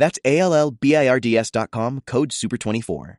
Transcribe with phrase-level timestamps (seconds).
[0.00, 3.16] That's A L L B I R D S.com, code SUPER24.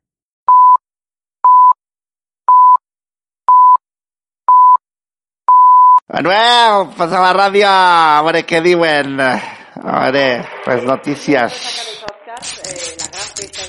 [6.11, 9.21] Manuel, pasa a la ràdio, a veure què diuen.
[9.21, 10.25] A veure,
[10.65, 11.61] les notícies.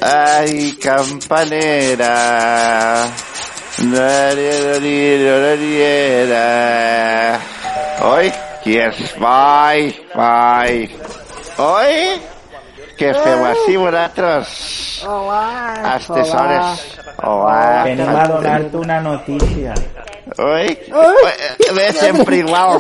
[0.09, 2.17] Ai, campanera.
[8.17, 8.35] Oi,
[8.65, 9.07] qui és?
[9.21, 10.89] Vai, vai.
[13.03, 14.51] Què feu així vosaltres?
[15.09, 15.41] Hola.
[15.83, 16.83] A aquestes hores.
[17.23, 17.57] Hola.
[17.89, 19.75] Venim a donar-te una notícia.
[20.39, 20.71] Oi?
[21.75, 22.79] Ve sempre igual.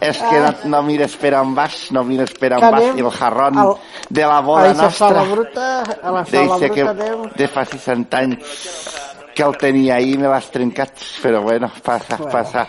[0.00, 2.84] És que no, no mires per on vas, no mires per on Que vas.
[2.96, 3.72] I el jarrón al-
[4.08, 5.22] de la A boda la sala nostra.
[5.34, 5.66] bruta,
[6.02, 7.30] a la sala Dice que bruta anem.
[7.36, 8.88] de fa 60 anys
[9.34, 10.92] que el tenia ahí me l'has trencat.
[11.22, 12.66] Però bueno, passa, passa.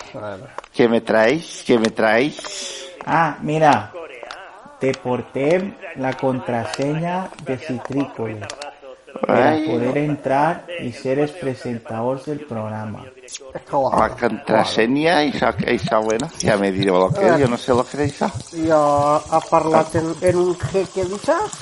[0.74, 1.64] ¿Qué me traéis?
[1.68, 2.40] ¿Qué me traéis?
[3.06, 3.92] Ah, mira,
[4.84, 8.46] te portem la contraseña de Citrícoles
[9.26, 13.06] para poder entrar y ser els presentadors del programa.
[13.06, 18.04] la contraseña, això, això, bueno, ja me direu lo que jo no sé lo que
[18.04, 18.28] és això.
[18.52, 18.82] Jo
[19.24, 21.56] ha parlat en, en un jeque d'aixòs.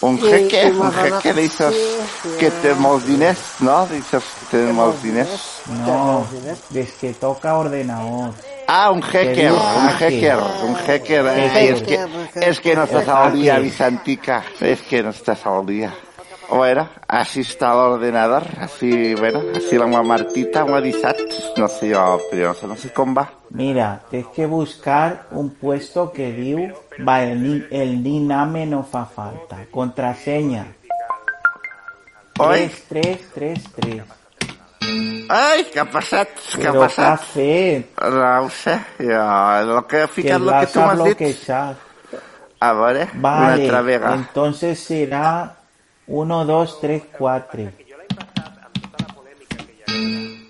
[0.00, 2.32] Un jeque, un jeque sí.
[2.40, 3.76] que té molts diners, no?
[4.08, 5.46] Que té molts diners.
[5.84, 6.24] No,
[6.70, 8.32] des que toca ordenador.
[8.66, 10.38] Ah, un hacker, un hacker.
[10.64, 11.26] un hacker.
[11.26, 11.98] Eh, és, que,
[12.40, 14.42] és que no estàs al dia, Vicentica.
[14.60, 15.92] És que no estàs al dia.
[16.48, 21.16] Bueno, así está el ordenador, así, bueno, así la Martita m'ho ha deixat.
[21.56, 23.24] No sé jo, però no sé, no sé com va.
[23.50, 26.68] Mira, tienes que buscar un puesto que diu,
[27.06, 29.64] va, el, ni- el Niname no fa falta.
[29.70, 30.66] Contraseña.
[32.38, 32.68] Oi?
[32.88, 34.23] 3333.
[35.34, 36.28] Ai, què ha passat?
[36.54, 37.20] Què ha Però què ha passat?
[37.32, 38.00] fet?
[38.00, 39.22] No ho sé, jo,
[39.60, 41.18] el que Que ficat que l'has tu m'has dit.
[41.18, 41.76] bloquejat.
[42.60, 44.14] A veure, una Vale, altra vegada.
[44.14, 45.54] entonces será
[46.06, 47.70] 1, 2, 3, 4.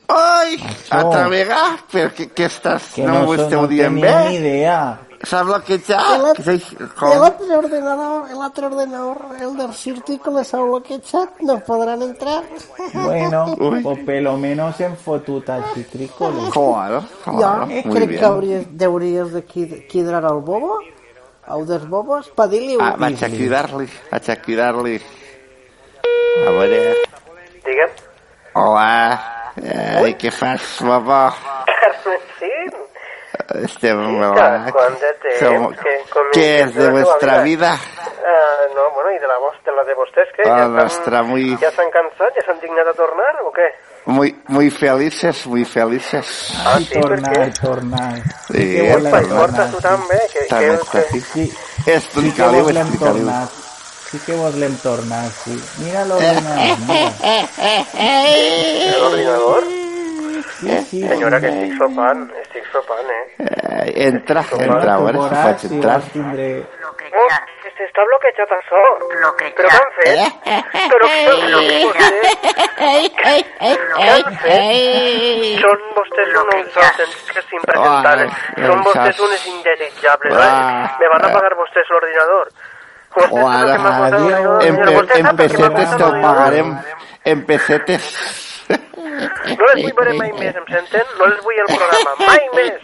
[0.08, 0.98] Ai, Això.
[0.98, 1.78] altra vegada?
[1.90, 2.92] Però què, què estàs?
[2.94, 4.28] Que no no, m'ho esteu no dient tenia bé?
[4.28, 4.98] ni idea.
[5.24, 6.38] S'ha bloquejat?
[7.00, 12.42] L'altre ordenador, l'altre ordenador, el del Cirtícola s'ha bloquejat, no podran entrar.
[12.92, 13.82] Bueno, Uy.
[13.82, 16.50] pues pelo menos en fotuta citrícoles.
[16.52, 18.20] Claro, Jo claro, muy crec bien.
[18.20, 20.78] que hauries, hauries de quid- quidrar el bobo,
[21.48, 25.00] el dels bobos, per dir-li Ah, vaig a cridar-li, vaig a cridar-li.
[26.46, 26.80] A veure...
[27.64, 27.90] Digue'm.
[28.54, 29.22] Hola,
[30.02, 31.32] ai, què fas, babà?
[32.38, 32.50] Sí,
[33.62, 34.66] Estem hola.
[34.72, 37.72] ¿Cuánto te- Com- que- con- ¿Qué es de con- vuestra con- vida?
[37.76, 40.44] Ah, no, bueno, i de la, vos, de la de vostès, què?
[40.48, 42.32] La ja nostra, estan- muy- Ja s'han cansat?
[42.36, 43.68] Ja s'han dignat a tornar, o què?
[44.06, 46.54] Muy, muy felices, muy felices.
[46.64, 47.60] Ah, sí, per tornar, què?
[47.60, 48.14] tornar.
[48.48, 49.98] Sí, que és volem per Porta tu tornar.
[49.98, 50.40] també, que...
[50.48, 51.20] Tant que, està que aquí.
[51.20, 53.24] Sí, sí que Explica-li-ho, volem explica-li-ho.
[53.24, 53.48] tornar.
[54.10, 55.56] Sí que volem tornar, sí.
[55.84, 57.10] Mira l'ordenador, mira.
[58.98, 59.64] L'ordinador?
[60.60, 63.24] Señora que estic sopant, estic sopant, eh?
[64.06, 66.00] entra, entra, a veure entrar.
[67.14, 67.28] Oh,
[67.84, 68.82] està bloquejat això.
[69.10, 69.64] Bloquejat.
[70.92, 71.24] Però què
[77.58, 78.38] impresentables.
[78.66, 80.38] Són vostès unes indetitjables.
[81.00, 82.46] Me van a pagar vostès l'ordinador.
[83.14, 83.46] O
[88.68, 91.04] No les vull veure mai més, em senten?
[91.18, 92.78] No les vull al programa, mai més.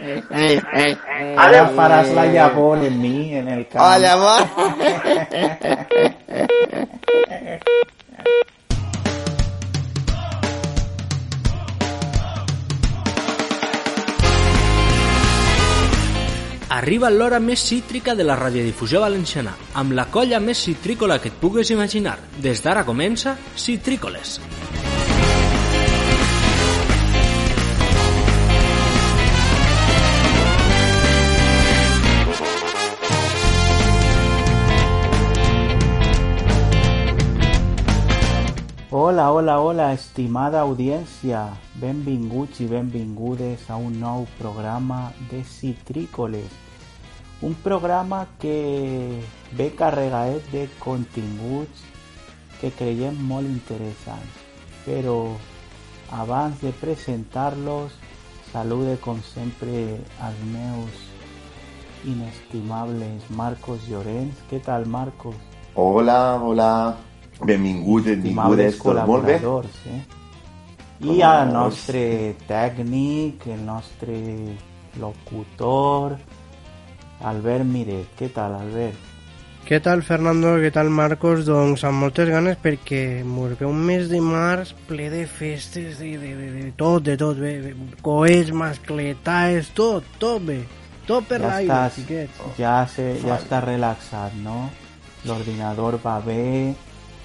[1.45, 3.81] Ara faràs la llavor en mi, en el camp.
[3.87, 4.41] Hola, amor.
[16.81, 21.37] Arriba l'hora més cítrica de la radiodifusió valenciana, amb la colla més citrícola que et
[21.37, 22.17] pugues imaginar.
[22.41, 24.39] Des d'ara comença Citrícoles.
[39.03, 41.39] Hola, hola, hola, estimada audiència.
[41.81, 46.53] Benvinguts i benvingudes a un nou programa de Citrícoles.
[47.41, 49.17] Un programa que
[49.57, 51.81] ve carregadet de continguts
[52.61, 54.37] que creiem molt interessants.
[54.85, 55.17] Però
[56.21, 57.97] abans de presentar-los,
[58.53, 61.05] salude com sempre als meus
[62.05, 64.45] inestimables Marcos Llorenç.
[64.51, 65.41] Què tal, Marcos?
[65.73, 66.75] Hola, hola.
[67.45, 69.39] Benvinguts, benvingudes, tot molt bé?
[69.89, 70.01] eh?
[71.01, 74.17] I al nostre tècnic, el nostre
[75.01, 76.17] locutor,
[77.25, 78.11] Albert Miret.
[78.19, 79.07] Què tal, Albert?
[79.65, 80.55] Què tal, Fernando?
[80.61, 81.43] Què tal, Marcos?
[81.47, 86.15] Doncs amb moltes ganes perquè mos ve un mes de març ple de festes, de,
[86.21, 87.73] de, de, de tot, de tot, bé,
[88.05, 90.61] coets, mascletades, tot, tot bé.
[91.09, 92.41] Tot per ja l'aire, xiquets.
[92.61, 94.67] ja, se, ja està relaxat, no?
[95.25, 96.73] L'ordinador va bé,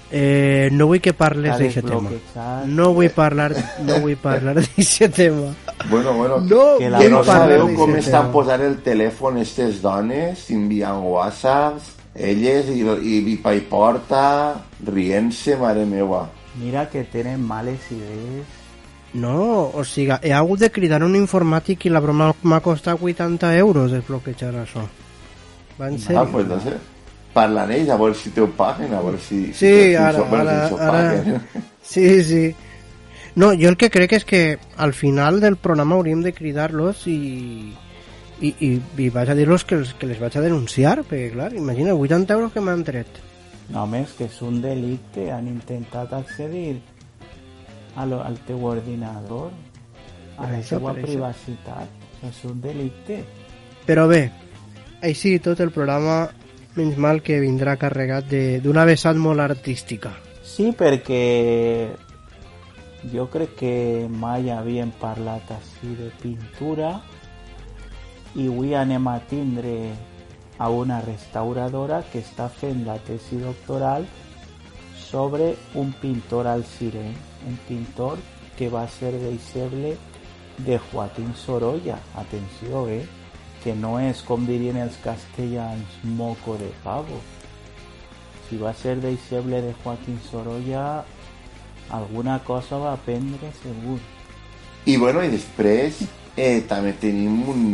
[0.09, 2.09] Eh, no vull que parles d'aquest tema.
[2.65, 3.51] No vull parlar,
[3.83, 5.53] no vull parlar d'aquest tema.
[5.89, 8.31] Bueno, bueno, No Que la que no sabeu com estan tema.
[8.31, 14.55] posant el telèfon aquestes dones, enviant whatsapps, elles i, i, i pa i porta,
[14.85, 16.29] rient-se, mare meva.
[16.57, 18.45] Mira que tenen males idees.
[19.13, 23.55] No, o sigui, he hagut de cridar un informàtic i la broma m'ha costat 80
[23.57, 24.83] euros desbloquejar això.
[25.79, 26.73] Va en Ah, pues no sé.
[27.37, 29.43] Parlen ells, a veure si te ho paguen, a veure si...
[29.53, 31.41] Sí, si, ara, bueno, ara, si s'ho ara...
[31.87, 32.55] Sí, sí.
[33.37, 34.39] No, jo el que crec és que
[34.81, 37.15] al final del programa hauríem de cridar-los i,
[38.41, 41.51] i, i, i vaig a dir-los que, els, que les vaig a denunciar, perquè clar,
[41.55, 43.21] imagina, 80 euros que m'han tret.
[43.69, 45.29] No, més que és un delicte.
[45.35, 46.79] Han intentat accedir
[47.95, 49.51] a lo, al teu ordinador,
[50.37, 51.07] a Per la això, teva per això.
[51.11, 52.03] privacitat.
[52.31, 53.21] És un delicte.
[53.85, 54.23] Però bé,
[55.05, 56.25] així tot el programa,
[56.77, 58.29] menys mal que vindrà carregat
[58.63, 60.13] d'una vessant molt artística.
[60.45, 61.23] Sí, perquè
[63.11, 63.73] jo crec que
[64.09, 66.97] mai havíem parlat així de pintura
[68.35, 69.75] i avui anem a tindre
[70.57, 74.07] a una restauradora que està fent la tesi doctoral
[74.97, 77.15] sobre un pintor alcirent,
[77.47, 78.17] un pintor
[78.57, 79.95] que va ser deixeble
[80.57, 81.99] de Joaquín Sorolla.
[82.15, 83.05] Atenció, eh?
[83.67, 87.17] Que no és, com dirien els castellans, moco de pavo.
[88.47, 91.03] Si va ser deixeble de Joaquín Sorolla,
[91.91, 93.97] alguna cosa va aprendre segur.
[94.87, 95.99] I bueno, i després
[96.37, 97.67] eh, també tenim un,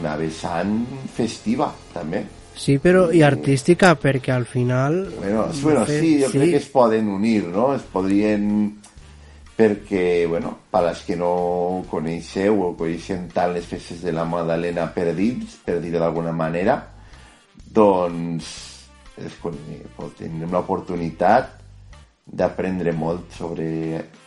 [0.00, 0.74] una vessant
[1.14, 2.24] festiva, també.
[2.58, 5.04] Sí, però i artística, perquè al final...
[5.14, 7.70] Bueno, bueno fet, sí, jo crec que es poden unir, no?
[7.78, 8.48] Es podrien...
[9.58, 14.84] Perquè, bueno, per als que no coneixeu o coneixen tant les festes de la Madalena
[14.94, 16.76] per dins, per dir d'alguna manera,
[17.74, 18.46] doncs
[19.18, 19.34] es,
[20.18, 21.56] tindrem l'oportunitat
[22.28, 23.66] d'aprendre molt sobre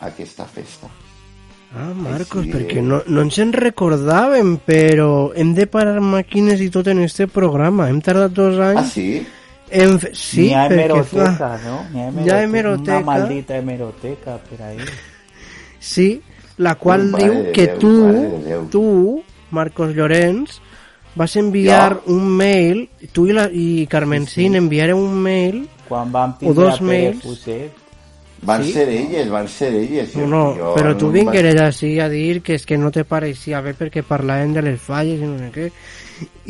[0.04, 0.90] aquesta festa.
[1.72, 6.68] Ah, Marcos, Així perquè no, no ens en recordàvem, però hem de parar màquines i
[6.68, 7.86] tot en este programa.
[7.88, 9.06] Hem tardat dos Ah, anys sí?
[9.70, 9.96] en...
[10.12, 11.78] Sí, N'hi ha hemeroteca, clar, no?
[11.94, 12.98] N'hi ha Hi ha hemeroteca.
[12.98, 14.76] Una maldita hemeroteca per ahí.
[15.82, 16.22] Sí,
[16.62, 18.84] la qual Mare diu que Déu, tu, tu,
[19.50, 20.60] Marcos Llorenç,
[21.18, 22.14] vas enviar Jo?
[22.14, 26.80] un mail, tu i, la, i Carmen Sin enviareu un mail Quan vam O dos
[26.80, 27.20] mails.
[27.20, 27.82] Fuset,
[28.42, 28.72] Van Sí?
[28.72, 30.16] ser elles, van ser elles.
[30.16, 33.04] No, no, Jo però tu no vingueres així a dir que és que no te
[33.06, 35.68] pareixia bé perquè parlàvem de les falles i no sé què.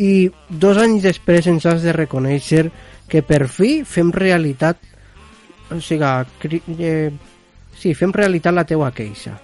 [0.00, 0.12] I
[0.48, 2.70] dos anys després ens has de reconèixer
[3.08, 4.78] que per fi fem realitat
[5.72, 7.10] o sigui, cri, eh,
[7.82, 9.34] sí, fem realitat la teua queixa.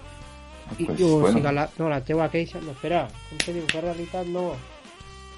[0.77, 1.39] I, Pues, o bueno.
[1.39, 4.51] sigui, la, no, la teua queixa, no, espera, com se diu, fer realitat no.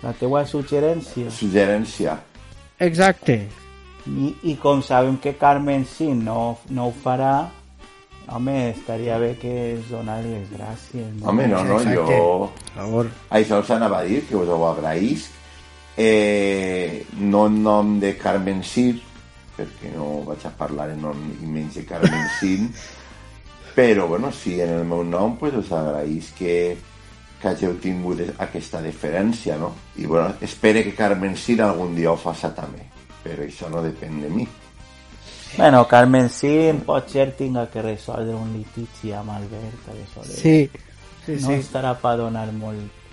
[0.03, 1.31] la teua suggerència.
[1.31, 2.17] Suggerència.
[2.81, 3.38] Exacte.
[4.10, 7.50] I, I com sabem que Carmen sí no, no ho farà,
[8.31, 11.08] home, estaria bé que es donari les gràcies.
[11.20, 11.29] No?
[11.29, 12.17] Home, no, no, Exacte.
[12.17, 12.50] jo...
[12.75, 13.12] Favor.
[13.29, 15.38] Això els anava a dir, que us ho agraïsc.
[16.01, 18.96] Eh, no en nom de Carmen Sir,
[19.58, 22.70] perquè no vaig a parlar en nom i menys de Carmen Sin,
[23.75, 26.55] però, bueno, sí, en el meu nom, pues, us agraïsc que,
[27.41, 29.72] que hàgiu tingut aquesta deferència, no?
[29.96, 32.84] I, bueno, espero que Carmen Sir algun dia ho faça també,
[33.24, 34.48] però això no depèn de mi.
[35.55, 40.38] Bueno, Carmen sí, potser tinga que resoldre un litigi amb Albert, aleshores.
[40.39, 40.70] Sí,
[41.25, 41.60] sí, no sí.
[41.60, 43.03] estarà per donar molt,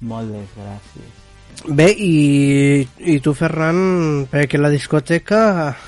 [0.00, 1.19] molt les gràcies.
[1.68, 5.40] Bé, i, i tu, Ferran, perquè la discoteca,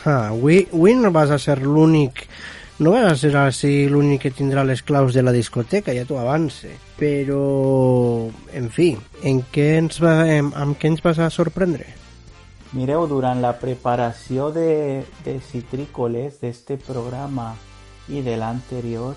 [0.04, 2.26] ah, avui, avui no vas a ser l'únic,
[2.82, 6.20] no vas a ser així l'únic que tindrà les claus de la discoteca, ja t'ho
[6.20, 6.68] avance.
[7.00, 7.40] Però,
[8.52, 8.92] en fi,
[9.24, 11.88] en què ens va, en, amb què ens vas a sorprendre?
[12.76, 17.54] Mireu, durant la preparació de, de citrícoles d'este programa
[18.08, 19.16] i de l'anterior,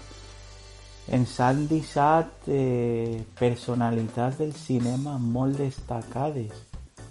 [1.07, 6.53] ens han deixat eh, personalitats del cinema molt destacades.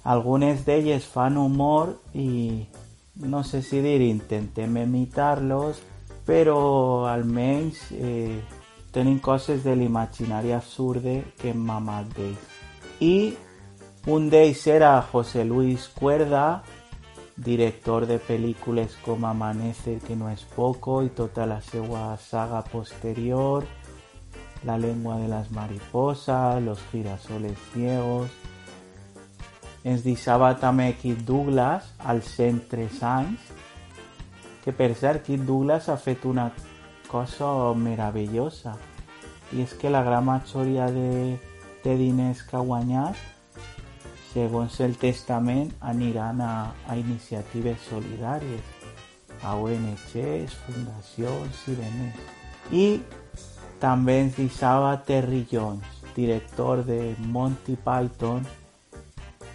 [0.05, 2.67] Algunes d'elles fan humor i
[3.15, 5.79] no sé si dir, intentem imitar-los,
[6.27, 8.43] però almenys eh,
[8.93, 12.51] tenen coses de l'imaginari absurde que hem mamat d'ells.
[13.01, 13.35] I
[14.11, 16.63] un d'ells era José Luis Cuerda,
[17.37, 23.67] director de pel·lícules com Amanecer, que no és poco, i tota la seva saga posterior,
[24.65, 28.31] La lengua de las mariposas, Los girasoles ciegos...
[29.85, 33.51] Ens deixava també Kit Douglas als 103 anys,
[34.65, 36.47] que per cert Kit Douglas ha fet una
[37.11, 38.79] cosa meravellosa,
[39.53, 41.37] i és que la gran majoria de,
[41.85, 43.21] de diners que ha guanyat
[44.35, 46.55] segons el testament, aniran a,
[46.91, 48.73] a iniciatives solidàries,
[49.47, 52.25] a ONGs, fundacions i demés.
[52.75, 52.87] I
[53.85, 54.39] també ens
[55.05, 55.85] Terry Jones,
[56.17, 58.47] director de Monty Python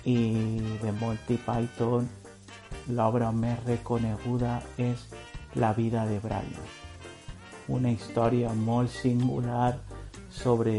[0.06, 2.08] i de Monty Python
[2.90, 5.08] l'obra més reconeguda és
[5.56, 6.68] La vida de Brian.
[7.70, 9.80] Una història molt singular
[10.30, 10.76] sobre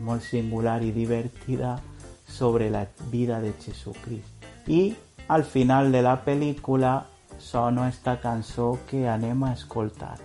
[0.00, 1.76] molt singular i divertida
[2.26, 4.48] sobre la vida de Jesucrist.
[4.66, 4.94] I
[5.28, 7.04] al final de la pel·lícula
[7.38, 10.16] sona esta cançó que anem a escoltar.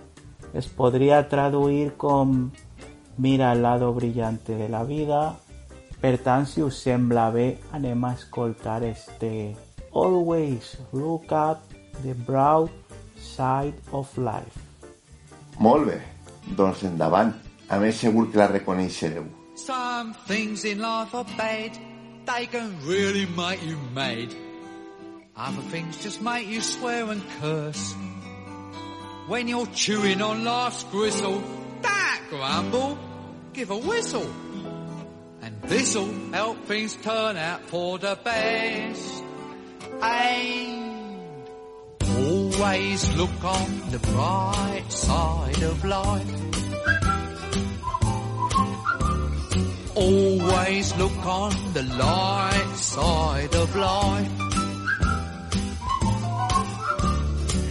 [0.54, 2.50] Es podria traduir com
[3.20, 5.36] Mira el lado brillante de la vida.
[6.00, 9.54] Per tant, si us sembla bé, anem a escoltar este
[9.92, 11.58] Always look at
[12.02, 12.70] the broad
[13.20, 14.56] side of life.
[15.58, 15.98] Molt bé,
[16.56, 17.34] doncs endavant.
[17.68, 19.28] A més, segur que la reconeixereu.
[19.54, 21.76] Some things in life are bad.
[22.24, 24.32] They can really make you mad.
[25.36, 27.94] Other things just make you swear and curse.
[29.28, 31.42] When you're chewing on life's gristle,
[31.82, 32.96] don't grumble,
[33.52, 34.28] give a whistle.
[35.42, 39.24] And this'll help things turn out for the best.
[40.02, 41.22] And
[42.02, 46.50] always look on the bright side of life.
[49.96, 54.30] Always look on the light side of life.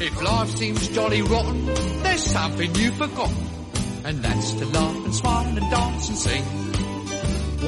[0.01, 1.65] If life seems jolly rotten,
[2.03, 3.58] there's something you've forgotten.
[4.05, 6.43] And that's to laugh and smile and dance and sing.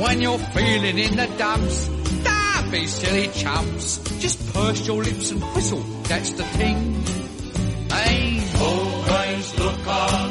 [0.02, 1.88] When you're feeling in the dumps,
[2.24, 3.98] don't be silly chumps.
[4.20, 7.04] Just purse your lips and whistle, that's the thing.
[7.90, 10.31] Hey, always look on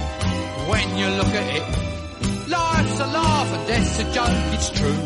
[0.71, 1.65] when you look at it.
[2.57, 5.01] Life's a laugh and death's a joke, it's true.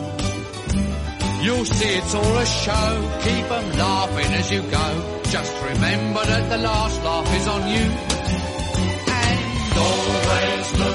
[1.46, 2.90] You'll see it's all a show,
[3.26, 4.88] keep 'em laughing as you go.
[5.36, 7.86] Just remember that the last laugh is on you.
[9.24, 9.40] And
[9.88, 10.95] always look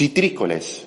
[0.00, 0.86] citrícoles.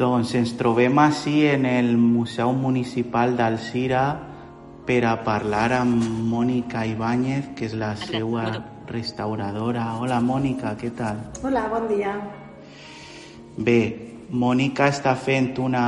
[0.00, 4.02] Doncs ens trobem així en el Museu Municipal d'Alcira
[4.88, 6.02] per a parlar amb
[6.32, 8.48] Mònica Ibáñez, que és la seva
[8.90, 9.92] restauradora.
[10.00, 11.20] Hola Mònica, què tal?
[11.44, 12.16] Hola, bon dia.
[13.54, 13.82] Bé,
[14.30, 15.84] Mònica està fent una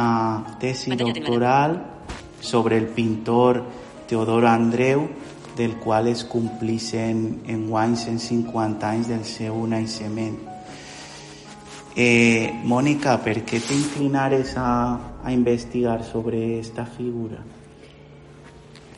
[0.63, 1.92] tesi doctoral
[2.43, 3.63] sobre el pintor
[4.07, 5.09] Teodoro Andreu,
[5.57, 10.37] del qual es complixen en guany 150 anys del seu naixement.
[11.97, 14.69] Eh, Mònica, per què t'inclinares a,
[15.23, 17.43] a investigar sobre esta figura?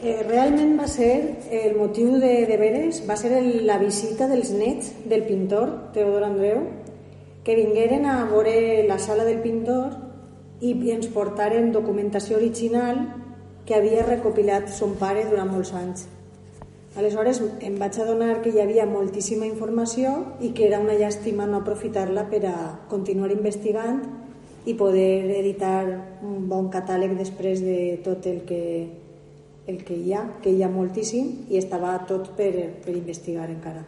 [0.05, 4.93] Eh, realment va ser, el motiu de deberes va ser el, la visita dels nets
[5.11, 6.65] del pintor Teodor Andreu,
[7.45, 9.99] que vingueren a veure la sala del pintor
[10.65, 13.03] i ens portaren documentació original
[13.67, 16.07] que havia recopilat son pare durant molts anys.
[16.95, 21.59] Aleshores em vaig adonar que hi havia moltíssima informació i que era una llàstima no
[21.63, 22.59] aprofitar-la per a
[22.91, 24.05] continuar investigant
[24.65, 25.83] i poder editar
[26.23, 28.63] un bon catàleg després de tot el que,
[29.67, 32.53] el que hi ha, que hi ha moltíssim i estava tot per,
[32.85, 33.83] per investigar encara.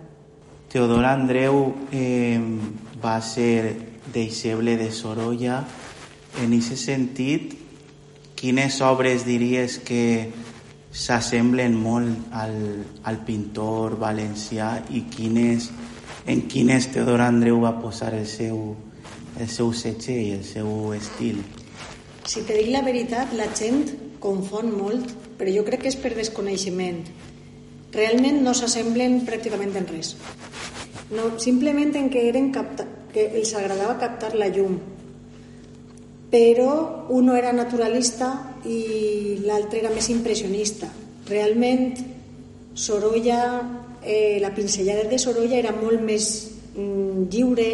[0.73, 2.41] Teodor Andreu eh,
[3.03, 3.77] va ser
[4.13, 5.63] deixeble de Sorolla.
[6.43, 7.55] En aquest sentit,
[8.37, 10.31] quines obres diries que
[10.93, 12.57] s'assemblen molt al,
[13.09, 15.71] al pintor valencià i quines,
[16.29, 18.75] en quines Teodor Andreu va posar el seu,
[19.41, 21.41] el seu setge i el seu estil.
[22.27, 23.85] Si te dic la veritat, la gent
[24.21, 27.05] confon molt, però jo crec que és per desconeixement.
[27.97, 30.17] Realment no s'assemblen pràcticament en res.
[31.13, 34.81] No, simplement en que, eren capta que els agradava captar la llum,
[36.31, 40.91] però un era naturalista i l'altre era més impressionista.
[41.29, 41.95] Realment,
[42.75, 43.41] Sorolla,
[44.03, 46.27] eh, la pinzellada de Sorolla era molt més
[46.75, 47.71] mm, lliure,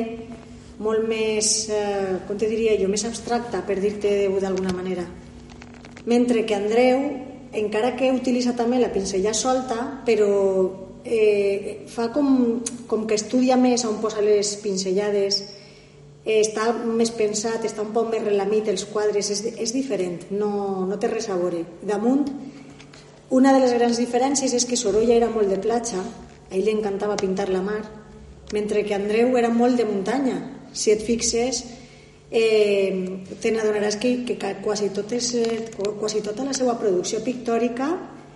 [0.83, 5.05] molt més, eh, com te diria jo, més abstracta, per dir-te d'alguna manera.
[6.07, 7.03] Mentre que Andreu,
[7.53, 10.31] encara que utilitza també la pinzella solta, però
[11.05, 15.43] eh, fa com, com que estudia més on posa les pinzellades,
[16.25, 20.99] està més pensat, està un poc més relamit, els quadres, és, és diferent, no, no
[20.99, 21.65] té res a veure.
[21.83, 22.27] Damunt,
[23.35, 26.75] una de les grans diferències és que Sorolla era molt de platja, a ell li
[26.77, 27.81] encantava pintar la mar,
[28.53, 30.37] mentre que Andreu era molt de muntanya.
[30.73, 31.65] Si et fixes,
[32.31, 32.93] eh,
[33.41, 35.33] te n'adonaràs que, que quasi, tot és,
[35.99, 37.89] quasi tota la seva producció pictòrica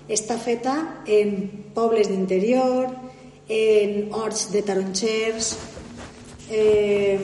[0.08, 1.36] està feta en
[1.74, 2.90] pobles d'interior,
[3.48, 5.54] en horts de taronxers,
[6.50, 7.16] eh,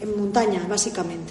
[0.00, 1.26] en muntanya, bàsicament.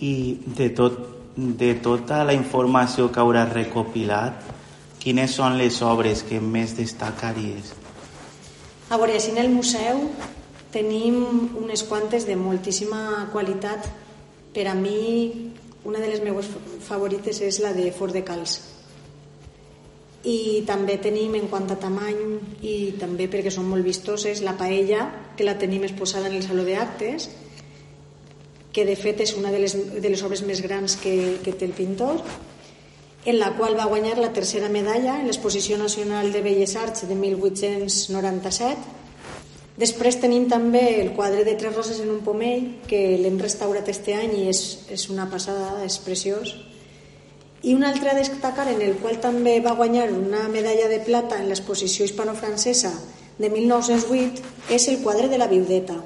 [0.00, 0.12] I
[0.56, 0.98] de, tot,
[1.36, 4.46] de tota la informació que hauràs recopilat,
[5.02, 7.74] quines són les obres que més destacaries?
[8.88, 10.06] A veure, així en el museu
[10.72, 11.20] tenim
[11.58, 13.88] unes quantes de moltíssima qualitat.
[14.54, 15.50] Per a mi,
[15.84, 16.48] una de les meves
[16.86, 18.58] favorites és la de Fort de Cals
[20.26, 22.18] i també tenim en quant a tamany
[22.66, 26.64] i també perquè són molt vistoses la paella que la tenim exposada en el Saló
[26.66, 27.28] d'Actes
[28.74, 31.70] que de fet és una de les, de les obres més grans que, que té
[31.70, 32.18] el pintor
[33.28, 37.14] en la qual va guanyar la tercera medalla en l'Exposició Nacional de Belles Arts de
[37.14, 38.98] 1897
[39.78, 44.16] Després tenim també el quadre de Tres roses en un pomell que l'hem restaurat este
[44.18, 46.56] any i és, és una passada, és preciós
[47.62, 51.38] i un altre a destacar en el qual també va guanyar una medalla de plata
[51.40, 52.92] en l'exposició hispano-francesa
[53.38, 55.96] de 1908 és el quadre de la viudeta.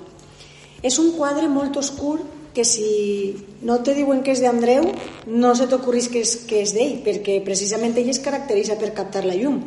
[0.82, 2.20] És un quadre molt oscur
[2.54, 4.90] que si no te diuen que és d'Andreu
[5.26, 9.24] no se t'ocorris que és, que és d'ell perquè precisament ell es caracteritza per captar
[9.24, 9.62] la llum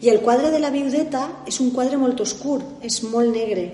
[0.00, 3.66] i el quadre de la viudeta és un quadre molt oscur, és molt negre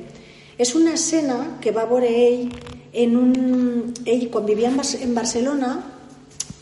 [0.58, 2.48] és una escena que va veure ell
[2.92, 3.92] en un...
[4.04, 5.76] ell quan vivia en Barcelona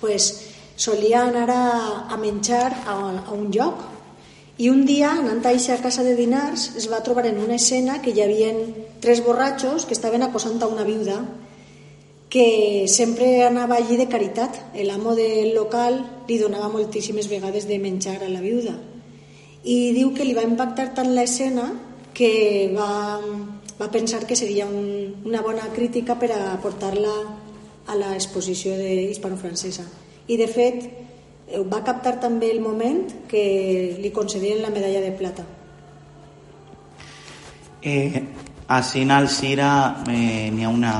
[0.01, 2.95] pues, solia anar a, a menjar a,
[3.27, 3.95] a un lloc
[4.57, 8.01] i un dia, anant a a casa de dinars, es va trobar en una escena
[8.03, 8.53] que hi havia
[9.01, 11.25] tres borratxos que estaven acosant a una viuda
[12.31, 14.75] que sempre anava allí de caritat.
[14.75, 18.79] L'amo del local li donava moltíssimes vegades de menjar a la viuda.
[19.65, 21.73] I diu que li va impactar tant l'escena
[22.15, 23.19] que va,
[23.81, 27.15] va pensar que seria un, una bona crítica per a portar-la
[27.87, 33.45] a l'exposició hispano-francesa i de fet eh, va captar també el moment que
[34.01, 35.45] li concedien la medalla de plata.
[37.83, 38.23] Eh,
[38.69, 40.95] a Sinal Sira eh, n'hi ha una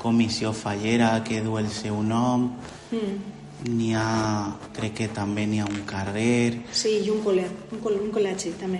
[0.00, 2.52] comissió fallera que du el seu nom.
[2.90, 3.34] Mm.
[3.74, 7.42] n'hi ha, crec que també n'hi ha un carrer, Sí, i un col·le,
[7.74, 8.78] un, col un col·legi també.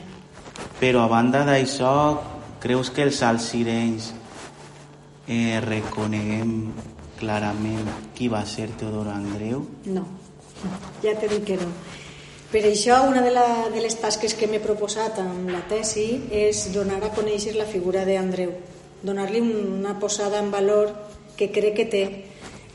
[0.79, 1.91] però a banda d'això,
[2.63, 4.13] creus que els alcirenys
[5.27, 6.53] eh, reconeguem
[7.19, 9.65] clarament qui va ser Teodoro Andreu?
[9.87, 10.05] No,
[11.03, 11.69] ja t'he dit que no.
[12.49, 16.71] Per això, una de, la, de les tasques que m'he proposat amb la tesi és
[16.73, 18.55] donar a conèixer la figura d'Andreu,
[19.05, 20.95] donar-li una posada en valor
[21.37, 22.05] que crec que té.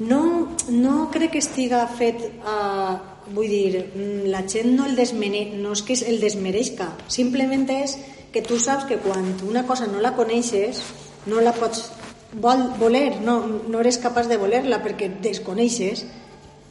[0.05, 3.09] No, no crec que estiga fet a...
[3.23, 3.81] Vull dir,
[4.27, 7.93] la gent no el desmene, no és que el desmereixca, simplement és
[8.35, 10.81] que tu saps que quan una cosa no la coneixes,
[11.31, 11.85] no la pots
[12.35, 16.05] vol, voler, no, no eres capaç de voler-la perquè desconeixes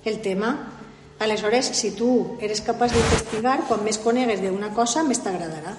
[0.04, 0.54] el tema.
[1.22, 5.76] Aleshores, si tu eres capaç d'investigar, quan més conegues d'una cosa, més t'agradarà.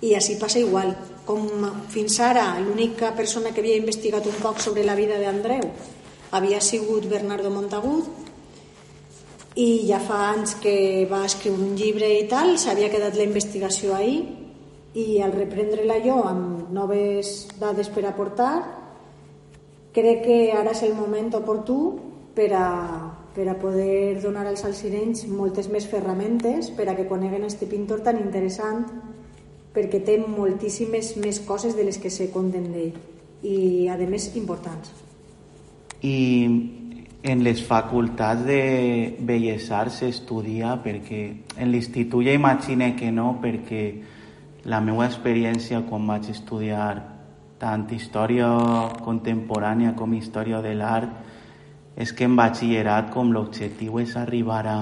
[0.00, 0.94] I així passa igual.
[1.28, 1.44] Com
[1.92, 5.66] fins ara l'única persona que havia investigat un poc sobre la vida d'Andreu
[6.30, 8.08] havia sigut Bernardo Montagut
[9.58, 13.94] i ja fa anys que va escriure un llibre i tal, s'havia quedat la investigació
[13.96, 14.20] ahir
[14.98, 18.52] i al reprendre-la jo amb noves dades per aportar
[19.94, 21.78] crec que ara és el moment oportú
[22.36, 22.68] per a,
[23.34, 28.04] per a poder donar als alcirenys moltes més ferramentes per a que coneguen este pintor
[28.06, 28.86] tan interessant
[29.74, 32.94] perquè té moltíssimes més coses de les que se conten d'ell
[33.46, 34.90] i a més importants.
[36.02, 36.18] I
[37.22, 41.22] en les facultats de Belles Arts s'estudia perquè
[41.58, 43.82] en l'institut ja imagine que no perquè
[44.64, 47.17] la meva experiència quan vaig estudiar
[47.58, 48.48] tant història
[49.04, 54.80] contemporània com història de l'art és que en batxillerat com l'objectiu és arribar a,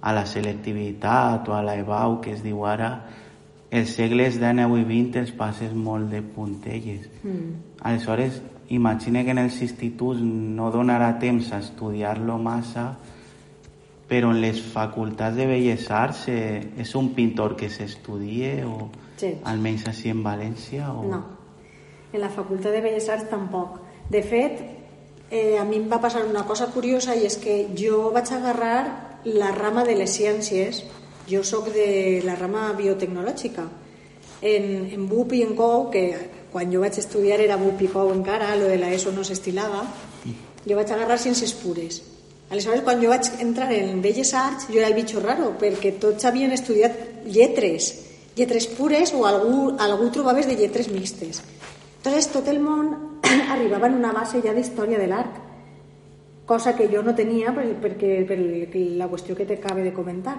[0.00, 2.94] a la selectivitat o a la EBAU que es diu ara
[3.74, 7.78] els segles XIX i XX els passes molt de puntelles mm.
[7.82, 12.94] aleshores imagine que en els instituts no donarà temps a estudiar-lo massa,
[14.08, 19.30] però en les facultats de Belles Arts eh, és un pintor que s'estudie o Sí.
[19.46, 20.88] almenys així en València?
[20.90, 21.04] O...
[21.06, 21.20] No,
[22.14, 23.80] en la Facultat de Belles Arts tampoc.
[24.08, 24.60] De fet,
[25.30, 29.20] eh, a mi em va passar una cosa curiosa i és que jo vaig agarrar
[29.24, 30.84] la rama de les ciències,
[31.26, 33.66] jo sóc de la rama biotecnològica.
[34.44, 36.04] En, en BUP i en COU, que
[36.52, 39.82] quan jo vaig estudiar era BUP i COU encara, lo de la ESO no s'estilava,
[40.64, 42.02] jo vaig agarrar ciències pures.
[42.50, 46.28] Aleshores, quan jo vaig entrar en Belles Arts, jo era el bitxo raro, perquè tots
[46.28, 47.90] havien estudiat lletres,
[48.36, 51.40] lletres pures o algú, algú trobaves de lletres mixtes.
[52.04, 55.38] Entonces, tot el món arribava en una base ja d'història de l'art,
[56.44, 58.36] cosa que jo no tenia per, perquè, per
[59.00, 60.34] la qüestió que t'acabe de comentar.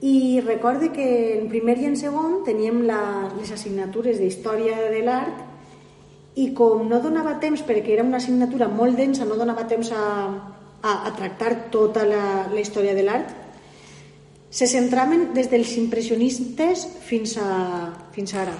[0.00, 6.40] I recorde que en primer i en segon teníem la, les assignatures d'història de l'art
[6.40, 10.02] i com no donava temps, perquè era una assignatura molt densa, no donava temps a,
[10.80, 13.36] a, a tractar tota la, la història de l'art,
[14.48, 17.50] se centraven des dels impressionistes fins a,
[18.16, 18.56] fins ara.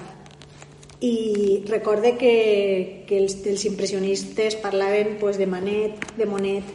[1.01, 6.67] I recorde que, que els dels impressionistes parlaven pues, de Manet, de Monet,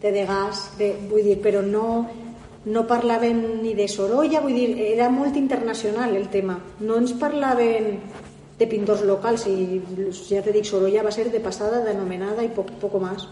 [0.00, 2.08] de Degas, de, vull dir, però no,
[2.64, 6.56] no parlaven ni de Sorolla, vull dir, era molt internacional el tema.
[6.80, 8.00] No ens parlaven
[8.56, 9.80] de pintors locals i
[10.16, 13.28] ja te dic, Sorolla va ser de passada, d'anomenada i poc, poco más.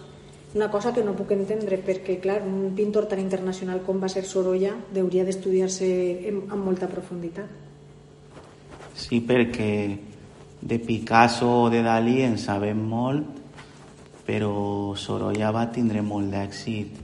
[0.55, 4.23] Una cosa que no puc entendre perquè, clar, un pintor tan internacional com va ser
[4.29, 5.89] Sorolla hauria d'estudiar-se
[6.31, 7.49] amb molta profunditat.
[8.95, 9.71] Sí, perquè
[10.65, 13.27] de Picasso o de Dalí en sabem molt,
[14.25, 17.01] però Sorolla va tindre molt d'èxit,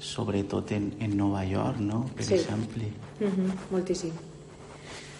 [0.00, 2.04] sobretot en, en Nova York, no?
[2.16, 2.34] Per Sí.
[2.34, 2.84] exemple.
[3.20, 4.12] Uh -huh, moltíssim.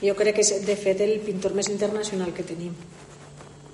[0.03, 2.73] Jo crec que és, de fet, el pintor més internacional que tenim.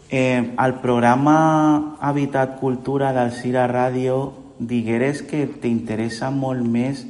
[0.09, 7.07] Eh, al programa Habitat Cultura d'Alcira Ràdio digueres que t'interessa molt més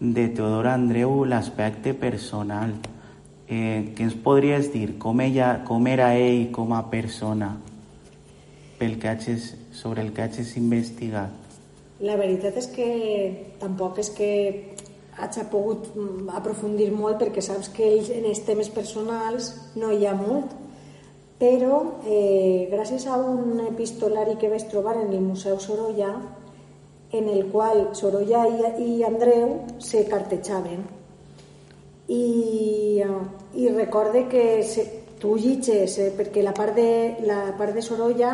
[0.00, 2.72] de Teodor Andreu l'aspecte personal.
[3.50, 4.92] Eh, què ens podries dir?
[5.02, 7.56] Com, ella, com era ell com a persona
[8.78, 11.34] pel que hagis, sobre el que hagis investigat?
[12.00, 12.86] La veritat és que
[13.58, 14.30] tampoc és que
[15.18, 20.06] hagi pogut mm, aprofundir molt perquè saps que ells en els temes personals no hi
[20.06, 20.54] ha molt
[21.40, 26.14] però eh, gràcies a un epistolari que vaig trobar en el Museu Sorolla
[27.10, 30.99] en el qual Sorolla i, i Andreu se cartejaven
[32.10, 33.02] i,
[33.54, 34.86] i recorde que se,
[35.20, 38.32] tu llitges eh, perquè la part, de, la part de Sorolla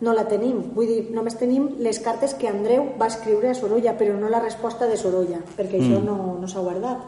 [0.00, 3.96] no la tenim, vull dir, només tenim les cartes que Andreu va escriure a Sorolla
[3.98, 6.04] però no la resposta de Sorolla perquè això Mm.
[6.06, 7.02] no, no s'ha guardat.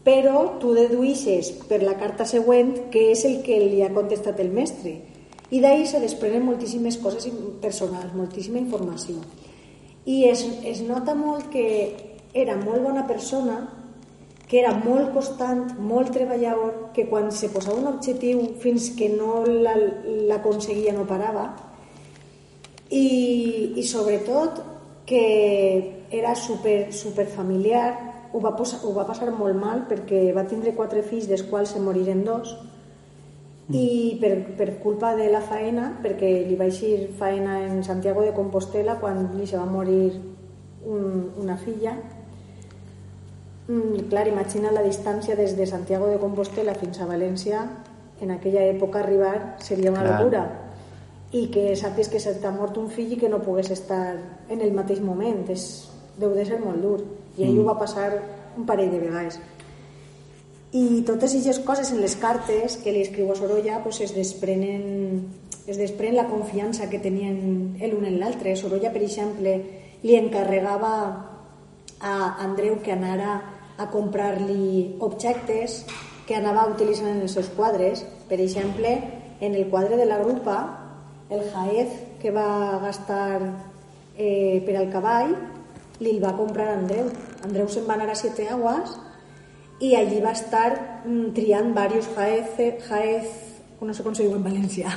[0.00, 4.48] Però tu deduïsses per la carta següent que és el que li ha contestat el
[4.48, 4.94] mestre.
[5.50, 7.28] I d'ahir se desprenen moltíssimes coses
[7.60, 9.20] personals, moltíssima informació.
[10.06, 11.66] I es, es nota molt que
[12.32, 13.58] era molt bona persona,
[14.50, 19.44] que era molt constant, molt treballador, que quan se posava un objectiu fins que no
[19.46, 21.52] l'aconseguia no parava,
[22.90, 23.06] i,
[23.78, 24.58] i sobretot
[25.06, 25.22] que
[26.10, 30.74] era super, super familiar, ho va, posar, ho va passar molt mal perquè va tindre
[30.74, 32.50] quatre fills, dels quals se moriren dos,
[33.70, 38.34] i per, per culpa de la faena, perquè li va eixir faena en Santiago de
[38.34, 40.10] Compostela quan li se va morir
[40.90, 41.94] un, una filla,
[43.68, 47.66] mm, clar, imagina la distància des de Santiago de Compostela fins a València,
[48.20, 50.18] en aquella època arribar seria una clar.
[50.20, 50.42] locura
[51.32, 54.16] i que sàpies que se t'ha mort un fill i que no pogués estar
[54.50, 56.98] en el mateix moment és, deu de ser molt dur
[57.38, 57.60] i ell mm.
[57.60, 58.10] ho va passar
[58.58, 59.38] un parell de vegades
[60.72, 65.30] i totes aquestes coses en les cartes que li escriu a Sorolla pues, es desprenen
[65.70, 68.56] es desprèn la confiança que tenien l'un en l'altre.
[68.56, 69.52] Sorolla, per exemple,
[70.02, 70.92] li encarregava
[72.00, 73.40] a Andreu que anara
[73.80, 75.84] a comprar-li objectes
[76.26, 78.04] que anava utilitzant en els seus quadres.
[78.28, 78.92] Per exemple,
[79.40, 80.58] en el quadre de la grupa,
[81.30, 83.40] el jaez que va gastar
[84.16, 85.36] eh, per al cavall,
[86.00, 87.08] li el va comprar Andreu.
[87.44, 88.96] Andreu se'n va anar a Siete Aguas
[89.80, 90.68] i allí va estar
[91.06, 92.58] mm, triant varios jaez,
[92.88, 93.30] jaez,
[93.80, 94.92] no sé com se diu en València,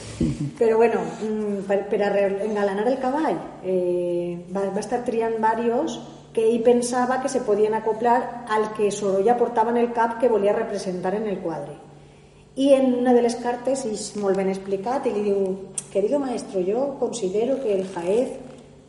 [0.58, 2.00] però bueno, mm, per, per
[2.48, 6.00] engalanar el cavall eh, va, va estar triant varios
[6.32, 10.30] que ell pensava que se podien acoplar al que Sorolla portava en el cap que
[10.32, 11.76] volia representar en el quadre.
[12.56, 15.44] I en una de les cartes és molt ben explicat i li diu,
[15.92, 18.32] querido maestro, yo considero que el jaez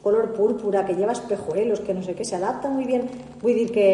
[0.04, 3.08] color púrpura, que lleva espejuelos, que no sé qué, se adapta muy bien.
[3.42, 3.88] Vull dir que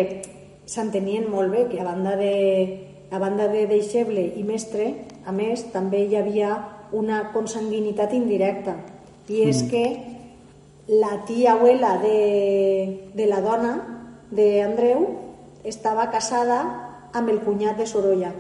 [0.66, 4.90] s'entenien molt bé que a banda de, a banda de deixeble i mestre,
[5.26, 6.56] a més, també hi havia
[6.92, 8.76] una consanguinitat indirecta.
[9.30, 9.70] I és mm.
[9.70, 9.84] que
[10.90, 13.74] la tia abuela de, de la dona
[14.34, 15.06] d'Andreu
[15.64, 16.60] estava casada
[17.14, 18.32] amb el cunyat de Sorolla.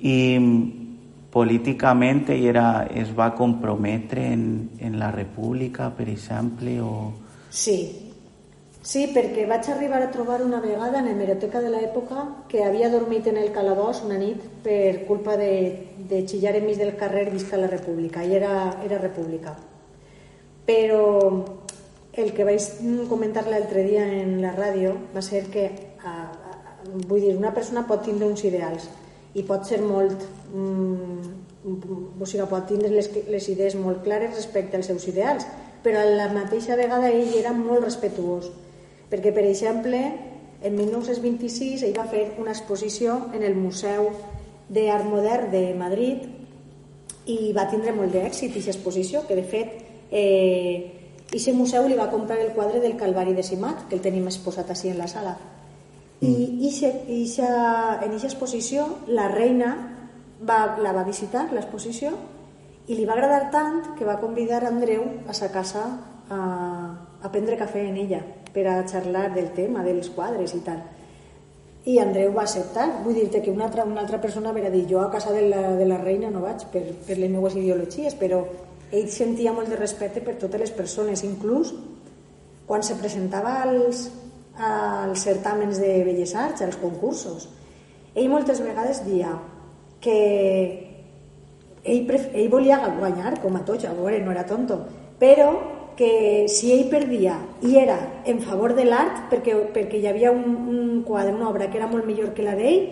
[0.00, 0.16] I
[1.32, 4.46] políticament ell era, es va comprometre en,
[4.80, 6.80] en la república, per exemple?
[6.80, 7.12] O...
[7.50, 7.78] Sí,
[8.82, 13.28] Sí, perquè vaig arribar a trobar una vegada en hemeroteca de l'època que havia dormit
[13.30, 15.52] en el calabós una nit per culpa de,
[16.10, 19.54] de xillar enmig del carrer visca la república, i era, era república.
[20.66, 21.02] Però
[22.12, 22.66] el que vaig
[23.10, 25.68] comentar l'altre dia en la ràdio va ser que,
[26.04, 26.56] a, a,
[27.08, 28.88] vull dir, una persona pot tindre uns ideals
[29.34, 30.26] i pot ser molt...
[30.52, 35.46] Mm, o sigui, pot tindre les, les idees molt clares respecte als seus ideals,
[35.84, 38.50] però a la mateixa vegada ell era molt respetuós
[39.12, 39.98] perquè, per exemple,
[40.64, 44.08] en 1926 ell va fer una exposició en el Museu
[44.72, 46.24] d'Art Modern de Madrid
[47.28, 49.81] i va tindre molt d'èxit aquesta exposició, que de fet
[50.12, 50.92] eh,
[51.32, 54.70] aquest museu li va comprar el quadre del Calvari de Simat, que el tenim exposat
[54.70, 55.32] així en la sala.
[56.20, 56.58] I mm.
[56.68, 57.48] ixe, ixa,
[58.04, 59.72] en aquesta exposició la reina
[60.46, 62.12] va, la va visitar, l'exposició,
[62.86, 65.86] i li va agradar tant que va convidar Andreu a sa casa
[66.28, 66.40] a,
[67.22, 68.20] a prendre cafè en ella
[68.52, 70.82] per a xerrar del tema, dels quadres i tal.
[71.88, 72.84] I Andreu va acceptar.
[73.02, 75.72] Vull dir-te que una altra, una altra persona va dir jo a casa de la,
[75.78, 78.44] de la reina no vaig per, per les meves ideologies, però
[78.92, 81.72] ell sentia molt de respecte per totes les persones, inclús
[82.68, 84.06] quan se presentava als,
[84.56, 87.48] als certàmens de Belles Arts, als concursos.
[88.14, 89.32] Ell moltes vegades dia
[90.02, 90.16] que
[91.82, 94.82] ell, ell volia guanyar, com a tots, a veure, no era tonto,
[95.18, 95.50] però
[95.96, 100.56] que si ell perdia i era en favor de l'art perquè, perquè hi havia un,
[100.72, 102.86] un quadre, una obra que era molt millor que la d'ell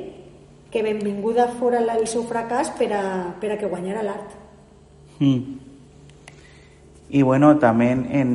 [0.70, 3.02] que benvinguda fora el seu fracàs per a,
[3.40, 4.36] per a que guanyara l'art
[5.18, 5.69] mm.
[7.10, 8.32] I bueno també en,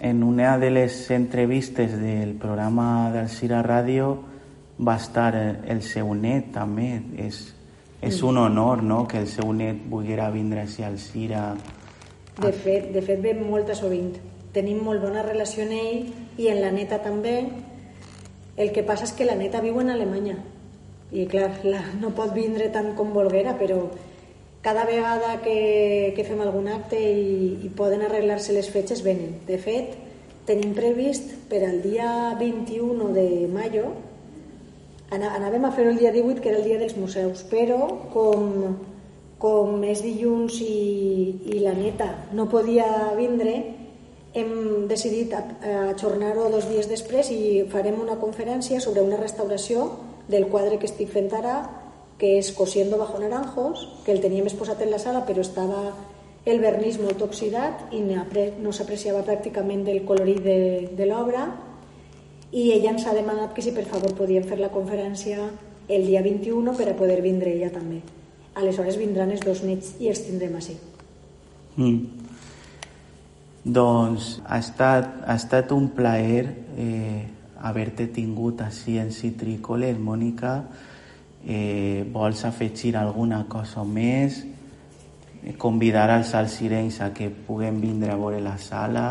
[0.00, 4.14] en una de les entrevistes del programa del Cira Ràdio
[4.80, 7.42] va estar el seu net també és,
[8.00, 9.06] és un honor no?
[9.06, 11.52] que el seu net volguera vindre al Cira
[12.38, 14.12] de fet, de fet ve molt sovint.
[14.54, 16.04] Tenim molt bona relació amb ell
[16.38, 17.34] i en la neta també.
[18.56, 20.36] El que passa és que la neta viu en Alemanya
[21.10, 23.80] i clar, la, no pot vindre tant com volguera, però
[24.68, 29.38] cada vegada que, que fem algun acte i, i poden arreglar-se les fetges venen.
[29.48, 29.94] De fet,
[30.44, 33.88] tenim previst per al dia 21 de maio
[35.08, 37.80] anàvem a fer el dia 18 que era el dia dels museus però
[38.12, 38.76] com
[39.40, 40.78] com és dilluns i,
[41.54, 43.54] i la neta no podia vindre,
[44.34, 49.86] hem decidit ajornar-ho dos dies després i farem una conferència sobre una restauració
[50.28, 51.60] del quadre que estic fent ara,
[52.18, 55.94] que és Cosiendo bajo naranjos, que el teníem exposat en la sala però estava
[56.48, 60.58] el vernís molt oxidat i no s'apreciava pràcticament el colorit de,
[60.96, 61.46] de l'obra
[62.52, 65.50] i ella ens ha demanat que si per favor podien fer la conferència
[65.88, 68.00] el dia 21 per a poder vindre ella també.
[68.58, 70.76] Aleshores vindran els dos nits i els tindrem així.
[71.76, 72.18] Mm.
[73.64, 76.44] Doncs ha estat, ha estat un plaer
[76.76, 77.24] eh,
[77.60, 80.62] haver-te tingut així en Citrícoles, Mònica.
[81.46, 84.42] Eh, vols afegir alguna cosa més?
[85.44, 89.06] Eh, convidar als salsirenys a que puguem vindre a veure la sala?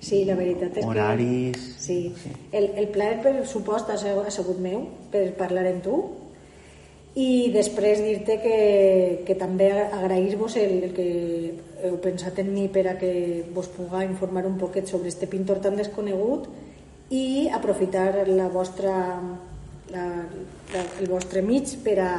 [0.00, 1.58] Sí, la veritat és Horaris...
[1.58, 1.82] que...
[1.82, 1.98] Sí.
[2.16, 2.32] sí.
[2.52, 5.98] El, el plaer, per supost, ha sigut meu, per parlar amb tu,
[7.18, 8.58] i després dir-te que,
[9.26, 11.06] que també agrair-vos el, el que
[11.82, 15.58] heu pensat en mi per a que vos puga informar un poquet sobre este pintor
[15.58, 16.46] tan desconegut
[17.10, 18.94] i aprofitar la vostra,
[19.92, 20.06] la,
[20.74, 22.10] la, el vostre mig per a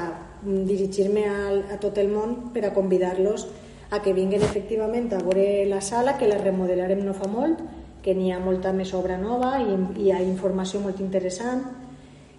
[0.43, 3.47] dirigir-me a, tot el món per a convidar-los
[3.91, 7.59] a que vinguen efectivament a veure la sala, que la remodelarem no fa molt,
[8.01, 11.65] que n'hi ha molta més obra nova i hi ha informació molt interessant,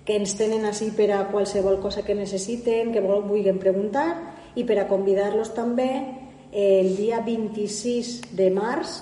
[0.03, 4.09] que ens tenen així per a qualsevol cosa que necessiten, que vulguin preguntar
[4.59, 5.91] i per a convidar-los també
[6.53, 8.99] el dia 26 de març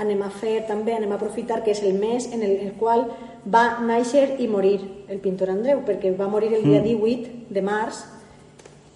[0.00, 3.08] anem a fer també, anem a aprofitar que és el mes en el, el qual
[3.46, 7.52] va néixer i morir el pintor Andreu, perquè va morir el dia 18 mm.
[7.54, 8.04] de març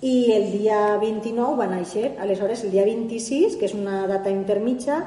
[0.03, 2.17] i el dia 29 va néixer.
[2.21, 4.99] Aleshores, el dia 26, que és una data intermitja,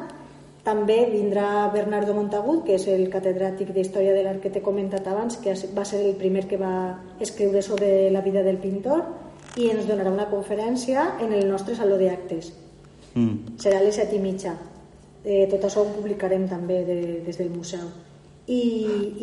[0.65, 5.37] també vindrà Bernardo Montagut, que és el catedràtic d'Història de l'Art que t'he comentat abans,
[5.37, 9.03] que va ser el primer que va escriure sobre la vida del pintor,
[9.61, 12.53] i ens donarà una conferència en el nostre saló d'actes.
[13.13, 13.59] Mm.
[13.61, 14.55] Serà a les set i mitja.
[15.25, 17.87] Eh, tot això ho publicarem també de, des del museu.
[18.45, 18.61] I,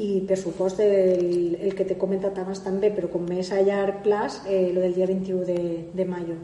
[0.02, 4.00] i per supost el, el que t'he comentat abans també però com més a llarg
[4.02, 5.60] plaç eh, lo del dia 21 de,
[5.94, 6.40] de maio.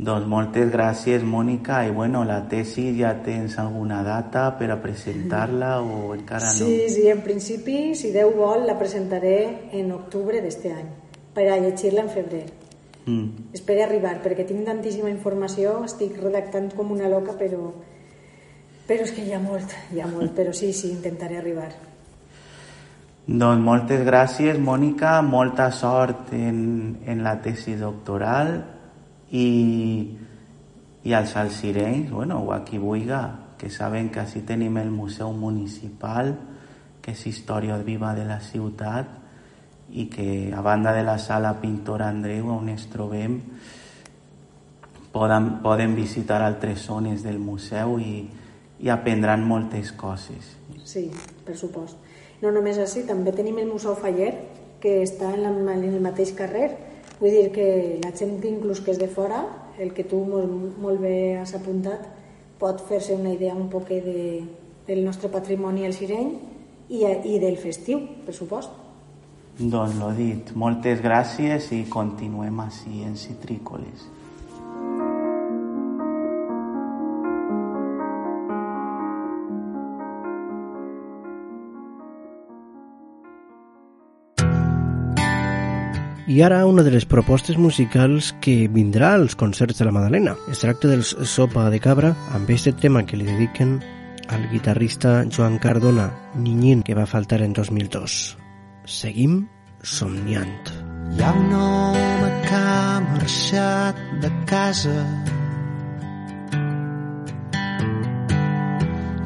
[0.00, 1.82] Doncs moltes gràcies Mònica.
[1.88, 6.68] I bueno, la tesi ja tens alguna data per a presentar-la o encara no?
[6.68, 10.88] Sí, sí, en principi si Déu vol la presentaré en octubre d'este any
[11.32, 12.46] per a llegir-la en febrer
[13.10, 13.52] mm.
[13.58, 17.72] espero arribar perquè tinc tantíssima informació estic redactant com una loca però
[18.90, 21.68] però és que hi ha molt, hi ha molt, però sí, sí, intentaré arribar.
[23.30, 28.50] Doncs moltes gràcies, Mònica, molta sort en, en la tesi doctoral
[29.30, 29.46] i,
[31.06, 33.20] i als alcirenys, bueno, o a qui vulga,
[33.60, 36.34] que saben que així tenim el Museu Municipal,
[36.98, 39.19] que és història viva de la ciutat
[39.92, 43.40] i que a banda de la sala Pintor Andreu on ens trobem
[45.12, 48.28] poden, poden visitar altres zones del museu i,
[48.80, 50.54] i aprendran moltes coses.
[50.84, 51.08] Sí,
[51.44, 51.98] per supost.
[52.40, 54.32] No només així, també tenim el Museu Faller,
[54.80, 56.70] que està en, la, en el mateix carrer.
[57.20, 57.66] Vull dir que
[58.00, 59.42] la gent inclús que és de fora,
[59.80, 62.06] el que tu molt, molt bé has apuntat,
[62.60, 64.40] pot fer-se una idea un poc de,
[64.88, 66.32] del nostre patrimoni al Sireny
[66.88, 68.72] i, i del festiu, per supost.
[69.60, 74.06] Doncs l'ho dit, moltes gràcies i continuem així en Citrícoles.
[86.30, 90.38] I ara una de les propostes musicals que vindrà als concerts de la Madalena.
[90.48, 93.80] Es tracta del Sopa de Cabra, amb aquest tema que li dediquen
[94.30, 98.39] al guitarrista Joan Cardona, Niñín, que va faltar en 2002.
[98.84, 99.48] Seguim
[99.82, 100.70] somniant.
[101.12, 104.98] Hi ha un home que ha marxat de casa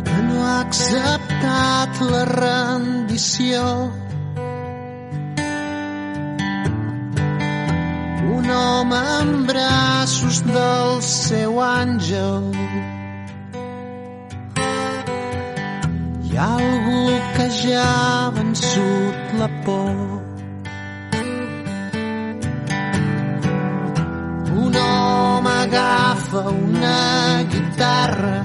[0.07, 3.67] que no ha acceptat la rendició
[8.45, 12.53] un home amb braços del seu àngel.
[16.37, 17.03] Ha algú
[17.37, 19.99] que ja ha vençut la por.
[24.63, 26.99] Un home agafa una
[27.53, 28.41] guitarra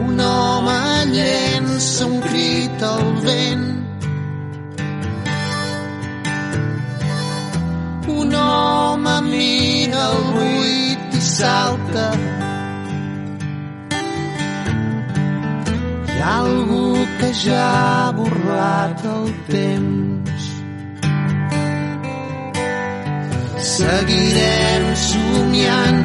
[0.00, 0.80] un home
[1.12, 3.68] llença un crit al vent
[8.16, 12.37] un home mira el buit i salta.
[16.36, 20.44] Algú que ja ha borrat el temps.
[23.72, 26.02] Seguirem somiant,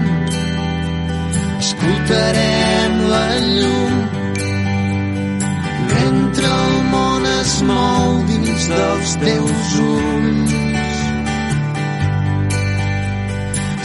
[1.59, 3.95] escoltarem la llum,
[5.93, 10.59] mentre el món es mou dins dels teus ulls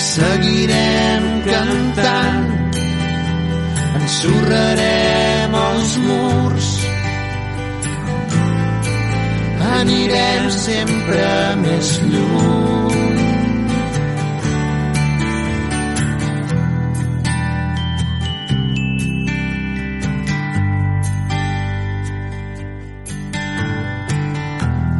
[0.08, 2.46] Seguirem cantant,
[4.00, 6.68] ensorrarem els murs,
[9.78, 11.28] anirem sempre
[11.62, 12.78] més lluny.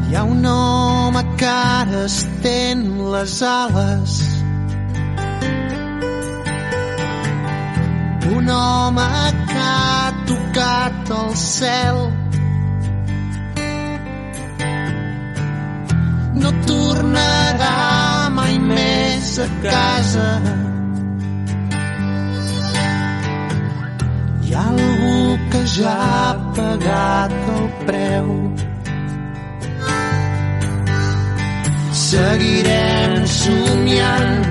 [0.09, 4.19] Hi ha un home que ara estén les ales.
[8.39, 9.11] Un home
[9.53, 9.98] que
[10.29, 11.99] tocat el cel.
[16.43, 17.75] No tornarà
[18.39, 20.29] mai més a casa.
[24.45, 25.17] Hi ha algú
[25.53, 28.31] que ja ha pagat el preu.
[32.09, 34.47] Seguirem somiant,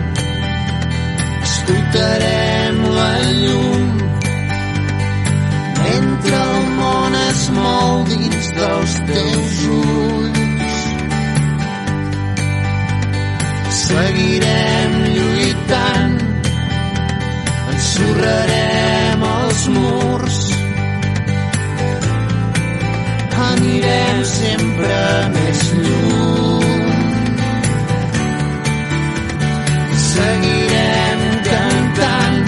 [1.48, 3.10] escoltarem la
[3.40, 3.77] llum,
[6.28, 10.80] mentre el món es mou dins dels teus ulls.
[13.78, 16.18] Seguirem lluitant,
[17.72, 20.42] ensorrarem els murs,
[23.48, 25.00] anirem sempre
[25.38, 26.66] més lluny.
[30.18, 32.40] seguirem cantant,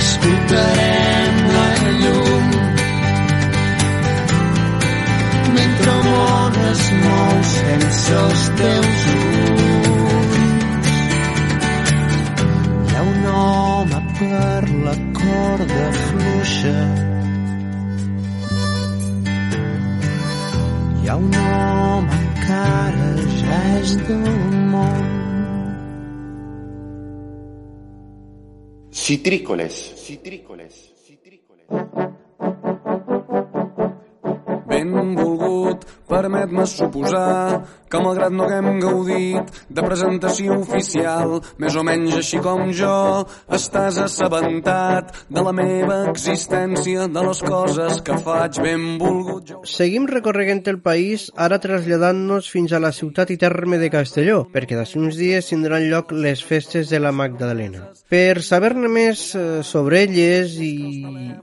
[0.00, 1.25] escoltarem
[2.00, 2.46] llum.
[5.56, 10.38] Mentre el món es mou sense els teus ulls.
[12.86, 16.78] Hi ha un home per la corda fluixa.
[21.02, 25.14] Hi ha un home que ara ja és del món.
[29.06, 29.74] Citrícoles.
[30.02, 30.96] Citrícoles.
[34.92, 42.40] Benvolgut, permet-me suposar que malgrat no haguem gaudit de presentació oficial, més o menys així
[42.44, 42.96] com jo,
[43.52, 49.62] estàs assabentat de la meva existència, de les coses que faig benvolgut jo.
[49.68, 54.78] Seguim recorreguent el país, ara traslladant-nos fins a la ciutat i terme de Castelló, perquè
[54.78, 57.86] d'ací uns dies tindran lloc les festes de la Magdalena.
[58.10, 60.72] Per saber-ne més eh, sobre elles i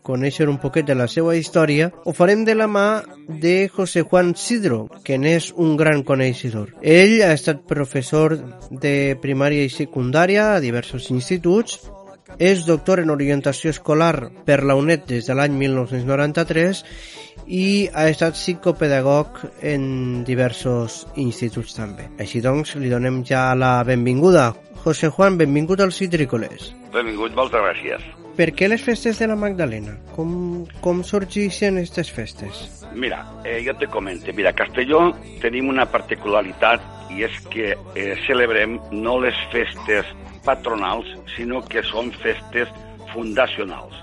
[0.03, 2.87] conèixer un poquet de la seva història, ho farem de la mà
[3.27, 6.32] de José Juan Sidro, que n'és un gran coneixedor.
[6.81, 8.37] Ell ha estat professor
[8.69, 11.79] de primària i secundària a diversos instituts,
[12.39, 16.83] és doctor en orientació escolar per la UNED des de l'any 1993
[17.47, 22.09] i ha estat psicopedagog en diversos instituts també.
[22.19, 24.53] Així doncs, li donem ja la benvinguda.
[24.83, 26.73] José Juan, benvingut als Citrícoles.
[26.93, 28.03] Benvingut, moltes gràcies.
[28.35, 29.93] Per què les festes de la Magdalena?
[30.15, 32.82] Com, com sorgeixen aquestes festes?
[32.93, 34.31] Mira, eh, jo te comento.
[34.33, 36.83] Mira, Castelló tenim una particularitat
[37.13, 40.09] i és que eh, celebrem no les festes
[40.45, 42.69] patronals, sinó que són festes
[43.13, 43.97] fundacionals.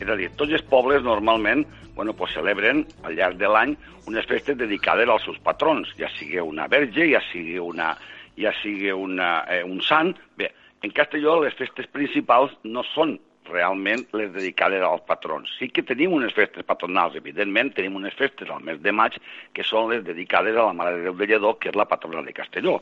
[0.00, 3.74] És a dir, tots els pobles normalment bueno, pues celebren al llarg de l'any
[4.08, 7.90] unes festes dedicades als seus patrons, ja sigui una verge, ja sigui, una,
[8.40, 10.14] ja sigui una, eh, un sant.
[10.38, 10.48] Bé,
[10.80, 13.18] en Castelló les festes principals no són
[13.48, 15.50] realment les dedicades als patrons.
[15.58, 19.16] Sí que tenim unes festes patronals, evidentment, tenim unes festes al mes de maig
[19.56, 22.22] que són les dedicades a la Mare de Déu de Lledó, que és la patrona
[22.26, 22.78] de Castelló.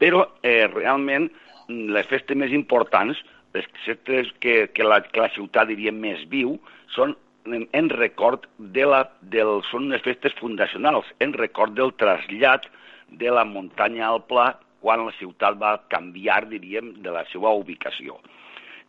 [0.00, 1.30] Però eh, realment
[1.68, 3.18] les festes més importants,
[3.54, 6.56] les festes que, que, la, que la ciutat diria més viu,
[6.94, 7.14] són
[7.46, 12.66] en, en record de la, del, són unes festes fundacionals, en record del trasllat
[13.10, 18.16] de la muntanya al pla quan la ciutat va canviar, diríem, de la seva ubicació.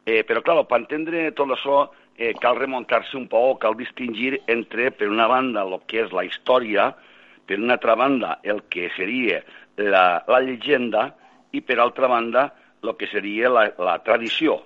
[0.05, 1.83] Eh, però, clar, per entendre tot això
[2.17, 6.25] eh, cal remuntar-se un poc, cal distingir entre, per una banda, el que és la
[6.25, 6.91] història,
[7.45, 9.41] per una altra banda, el que seria
[9.77, 11.11] la, la llegenda,
[11.51, 12.49] i per altra banda,
[12.81, 14.61] el que seria la, la tradició.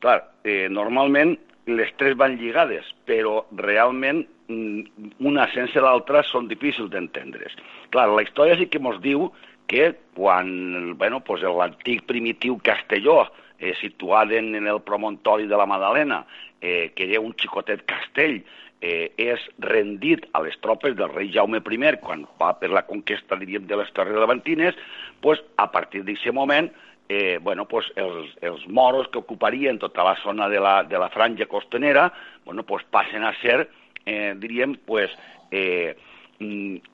[0.00, 1.34] Clar, eh, normalment
[1.70, 7.56] les tres van lligades, però realment mm, una sense l'altra són difícils d'entendre's.
[7.94, 9.28] Clar, la història sí que ens diu
[9.70, 13.28] que quan bueno, pues l'antic primitiu Castelló,
[13.60, 16.24] eh, situat en, el promontori de la Madalena,
[16.60, 18.40] eh, que era un xicotet castell,
[18.80, 23.36] eh, és rendit a les tropes del rei Jaume I quan va per la conquesta,
[23.36, 24.74] diríem, de les Terres Levantines,
[25.20, 26.70] pues, a partir d'aquest moment
[27.12, 31.08] eh, bueno, pues els, els moros que ocuparien tota la zona de la, de la
[31.10, 32.12] franja costanera
[32.44, 33.68] bueno, pues passen a ser,
[34.06, 35.10] eh, diríem, pues,
[35.50, 35.96] eh,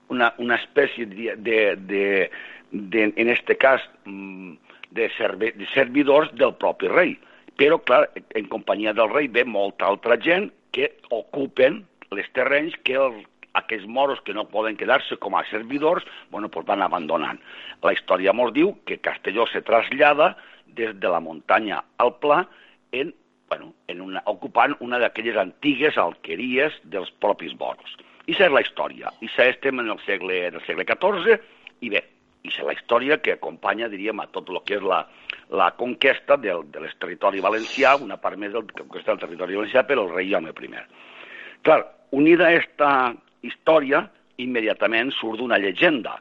[0.08, 2.30] una, una espècie de, de, de,
[2.72, 3.80] de, en este cas,
[4.96, 7.14] de, serve, de servidors del propi rei.
[7.56, 12.98] Però, clar, en companyia del rei ve molta altra gent que ocupen les terrenys que
[13.00, 13.22] el,
[13.56, 17.40] aquells moros que no poden quedar-se com a servidors, bueno, pues van abandonant.
[17.82, 20.34] La història ens diu que Castelló se trasllada
[20.66, 22.44] des de la muntanya al pla
[22.92, 23.14] en,
[23.48, 27.96] bueno, en una, ocupant una d'aquelles antigues alqueries dels propis moros.
[28.26, 29.12] I és la història.
[29.22, 31.38] I estem en el segle, en el segle XIV,
[31.80, 32.02] i bé,
[32.46, 35.02] i la història que acompanya, diríem, a tot el que és la,
[35.50, 39.98] la conquesta del, de territori valencià, una part més del conquesta del territori valencià per
[39.98, 40.82] el rei Jaume I.
[41.66, 41.80] Clar,
[42.14, 42.90] unida a aquesta
[43.46, 44.06] història,
[44.42, 46.18] immediatament surt una llegenda.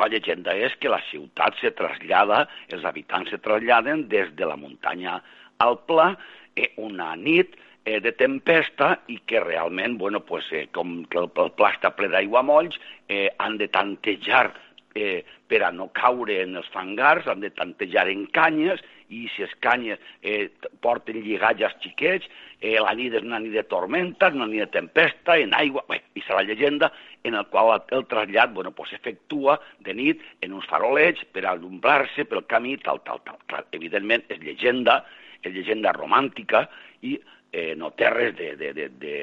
[0.00, 4.56] La llegenda és que la ciutat se trasllada, els habitants se traslladen des de la
[4.56, 5.20] muntanya
[5.60, 6.14] al pla,
[6.56, 11.28] eh, una nit eh, de tempesta i que realment, bueno, pues, eh, com que el,
[11.44, 12.78] el pla està ple d'aigua molls,
[13.08, 14.48] eh, han de tantejar
[14.94, 18.82] eh, per a no caure en els fangars, han de tantejar en canyes,
[19.12, 20.48] i si les canyes eh,
[20.80, 22.28] porten lligalles xiquets,
[22.60, 26.00] eh, la nit és una nit de tormenta, una nit de tempesta, en aigua, bé,
[26.16, 26.92] i serà llegenda
[27.24, 32.46] en el qual el trasllat bueno, pues, de nit en uns farolets per alumbrar-se pel
[32.46, 33.38] camí, tal, tal, tal.
[33.46, 35.02] Clar, evidentment és llegenda,
[35.42, 36.68] és llegenda romàntica
[37.02, 37.18] i
[37.52, 39.16] eh, no té res de, de, de, de,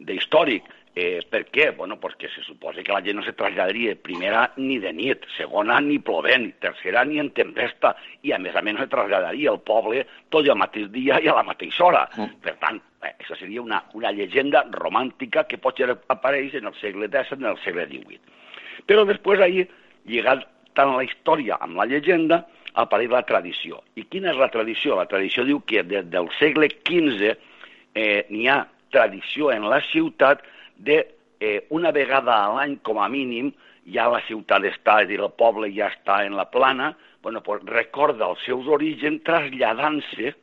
[0.00, 0.66] de històric.
[0.94, 1.68] Eh, per què?
[1.76, 5.78] Bueno, perquè se suposa que la gent no se traslladaria primera ni de nit, segona
[5.84, 7.94] ni plovent, tercera ni en tempesta,
[8.26, 11.30] i a més a més no se traslladaria al poble tot el mateix dia i
[11.30, 12.04] a la mateixa hora.
[12.16, 12.40] Mm.
[12.42, 17.10] Per tant, eh, això seria una, una llegenda romàntica que potser apareix en el segle
[17.12, 18.20] X, en el segle XVIII.
[18.88, 19.68] Però després, ahir,
[20.08, 22.44] lligat tant la història amb la llegenda,
[22.78, 23.82] apareix la tradició.
[23.98, 24.96] I quina és la tradició?
[24.98, 27.32] La tradició diu que des del segle XV
[27.94, 28.62] eh, n'hi ha
[28.94, 30.44] tradició en la ciutat
[30.78, 30.98] de
[31.40, 33.52] eh, una vegada a l'any, com a mínim,
[33.88, 37.64] ja la ciutat està, és dir, el poble ja està en la plana, bueno, pues
[37.66, 40.34] recorda els seus orígens traslladant-se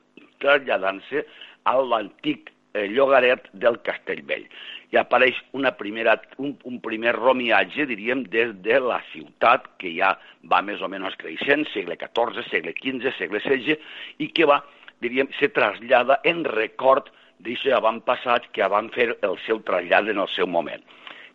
[0.44, 1.26] traslladant-se
[1.66, 4.46] a l'antic eh, llogaret del Castellvell.
[4.94, 10.14] I apareix una primera, un, un primer romiatge, diríem, des de la ciutat, que ja
[10.52, 13.80] va més o menys creixent, segle XIV, segle XV, segle XVI,
[14.22, 14.62] i que va,
[15.04, 17.10] diríem, se trasllada en record
[17.44, 20.84] d'això avantpassats que van fer el seu trasllat en el seu moment.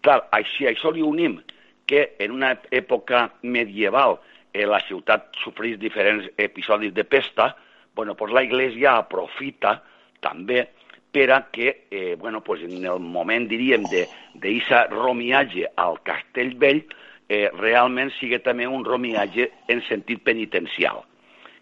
[0.05, 1.41] Clar, així, això li unim
[1.91, 4.19] que en una època medieval
[4.53, 7.55] eh, la ciutat sofreix diferents episodis de pesta,
[7.95, 9.81] bueno, pues la Iglesia aprofita
[10.25, 10.69] també
[11.11, 16.85] per a que, eh, bueno, pues en el moment, diríem, d'aquest romiatge al Castellvell,
[17.29, 21.03] eh, realment sigui també un romiatge en sentit penitencial.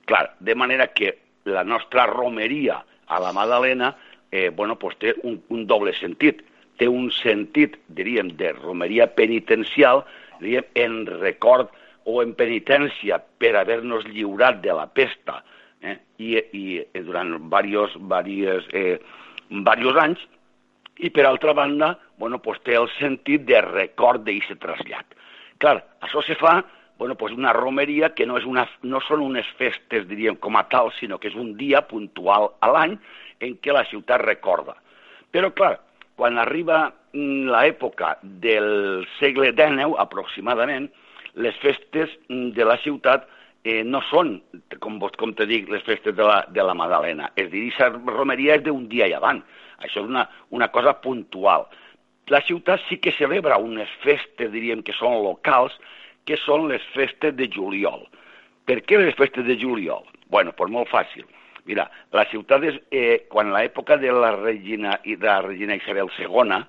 [0.04, 3.94] Clar, de manera que la nostra romeria a la Madalena
[4.30, 6.42] eh, bueno, pues té un, un doble sentit.
[6.78, 10.04] Té un sentit, diríem, de romeria penitencial,
[10.38, 11.72] diríem, en record
[12.08, 15.42] o en penitència per haver-nos lliurat de la pesta
[15.82, 15.98] eh?
[16.18, 18.98] I, i eh, durant diversos, diversos, eh,
[19.50, 20.24] diversos anys,
[20.98, 25.14] i per altra banda, bueno, pues té el sentit de record d'aquest trasllat.
[25.62, 26.60] Clar, això se fa
[26.98, 30.64] bueno, pues una romeria que no, és una, no són unes festes, diríem, com a
[30.66, 32.96] tal, sinó que és un dia puntual a l'any
[33.44, 34.76] en què la ciutat recorda.
[35.34, 35.76] Però, clar,
[36.18, 40.88] quan arriba mm, l'època del segle XIX, aproximadament,
[41.38, 43.28] les festes mm, de la ciutat
[43.64, 44.38] eh, no són,
[44.82, 47.30] com, com te dic, les festes de la, de la Madalena.
[47.38, 49.42] És dir, la romeria és d'un dia i avant.
[49.78, 51.68] Això és una, una cosa puntual.
[52.28, 55.76] La ciutat sí que celebra unes festes, diríem, que són locals,
[56.28, 58.02] que són les festes de juliol.
[58.68, 60.04] Per què les festes de juliol?
[60.28, 61.24] Bueno, pues molt fàcil.
[61.68, 61.84] Mira,
[62.16, 66.62] la ciutat és, eh, quan l'època de la regina i de la regina Isabel II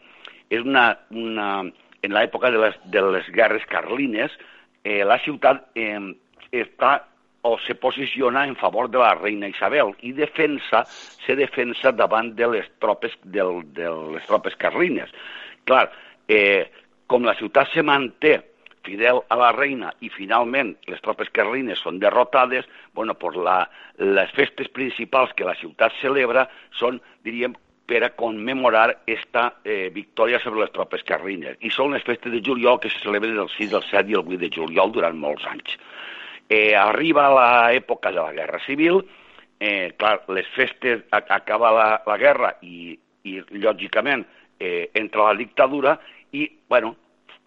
[0.49, 1.49] és una, una
[2.03, 4.33] en l'època de, les, de les guerres carlines,
[4.83, 5.99] eh, la ciutat eh,
[6.51, 6.97] està
[7.47, 10.83] o se posiciona en favor de la reina Isabel i defensa,
[11.25, 15.11] se defensa davant de les tropes, del, de les tropes carlines.
[15.63, 15.85] Clar,
[16.27, 16.67] eh,
[17.07, 18.35] com la ciutat se manté
[18.85, 23.63] fidel a la reina i finalment les tropes carlines són derrotades, bueno, pues la,
[23.97, 26.47] les festes principals que la ciutat celebra
[26.79, 27.55] són, diríem,
[27.89, 31.57] per a commemorar esta eh, victòria sobre les tropes carlines.
[31.65, 34.21] I són les festes de juliol que se celebren el 6, el 7 i el
[34.21, 35.73] 8 de juliol durant molts anys.
[36.49, 39.01] Eh, arriba l'època de la Guerra Civil,
[39.59, 42.93] eh, clar, les festes, acaba la, la guerra i,
[43.25, 44.25] i lògicament,
[44.59, 45.97] eh, entra la dictadura
[46.31, 46.95] i, bueno,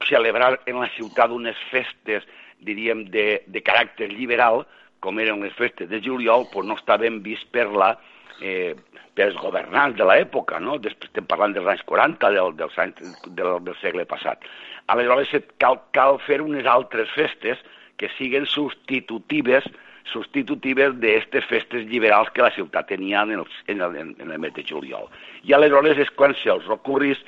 [0.08, 2.24] celebrar en la ciutat unes festes,
[2.62, 4.64] diríem, de, de caràcter liberal,
[5.02, 7.96] com eren les festes de juliol, doncs no està ben vist per la,
[8.40, 8.74] eh,
[9.18, 10.78] pels governants de l'època, no?
[10.80, 12.78] Després estem parlant dels anys 40, del, dels
[13.26, 14.44] del, del segle passat.
[14.92, 15.32] Aleshores
[15.62, 17.60] cal, cal fer unes altres festes
[18.00, 19.68] que siguin substitutives
[20.10, 24.52] substitutives d'aquestes festes liberals que la ciutat tenia en el, en el, en el mes
[24.56, 25.06] de juliol.
[25.46, 27.22] I aleshores és quan se'ls ocorris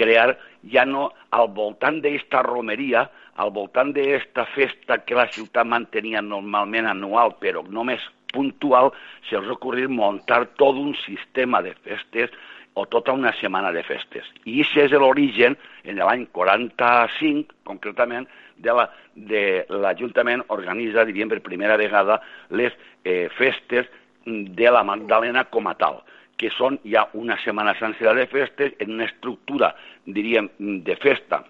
[0.00, 0.34] crear
[0.72, 3.06] ja no al voltant d'esta romeria,
[3.40, 8.92] al voltant d'esta festa que la ciutat mantenia normalment anual, però només puntual,
[9.28, 12.30] se'ls ocorrir muntar tot un sistema de festes
[12.78, 14.28] o tota una setmana de festes.
[14.46, 18.28] I això és l'origen, en l'any 45, concretament,
[18.60, 22.20] de la, de l'Ajuntament organitza, diríem, per primera vegada
[22.52, 23.88] les eh, festes
[24.26, 26.02] de la Magdalena com a tal
[26.40, 29.74] que són ja una setmana sencera de festes en una estructura,
[30.06, 31.44] diríem, de festa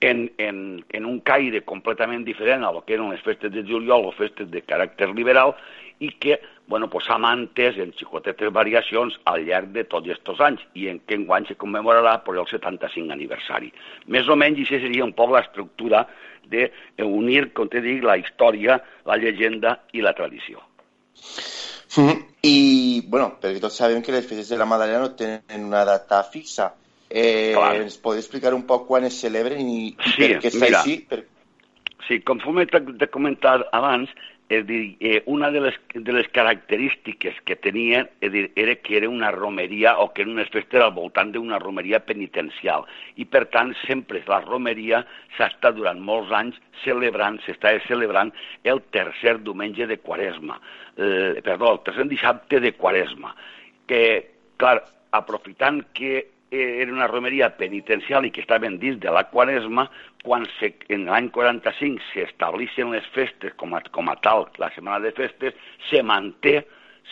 [0.00, 4.06] en, en, en un caire completament diferent a lo que eren les festes de juliol
[4.08, 5.54] o festes de caràcter liberal
[6.04, 6.36] i que,
[6.68, 11.16] bueno, pues, amantes en xicotetes variacions al llarg de tots aquests anys i en què
[11.16, 13.72] enguany se commemorarà per el 75 aniversari.
[14.12, 16.04] Més o menys, això seria un poc l'estructura
[16.52, 20.60] d'unir, com te dic, la història, la llegenda i la tradició.
[21.96, 25.84] Mm, I, bueno, perquè tots sabem que les festes de la Madalena no tenen una
[25.88, 26.70] data fixa.
[27.08, 27.72] Eh, Clar.
[27.84, 30.64] ens podeu explicar un poc quan es celebren i, i Sí, per què es fa
[30.66, 30.80] mira.
[30.82, 30.96] així?
[31.10, 31.20] Per...
[32.06, 34.10] Sí, com t'he comentat abans,
[34.48, 38.96] és dir, eh, una de les, de les característiques que tenien és dir, era que
[38.98, 42.86] era una romeria o que era unes festes al voltant d'una romeria penitencial.
[43.18, 45.02] I per tant sempre la romeria
[45.36, 48.30] s'ha estat durant molts anys celebrant, s'està celebrant
[48.62, 50.60] el tercer diumenge de Quaresma,
[50.96, 53.34] eh, perdó, el tercer dissabte de Quaresma,
[53.90, 54.02] que,
[54.62, 54.78] clar,
[55.16, 59.88] aprofitant que era una romeria penitencial i que estaven dins de la Quaresma,
[60.22, 65.00] quan se, en l'any 45 s'estableixen les festes com a, com a tal, la setmana
[65.04, 65.56] de festes,
[65.90, 66.60] se manté,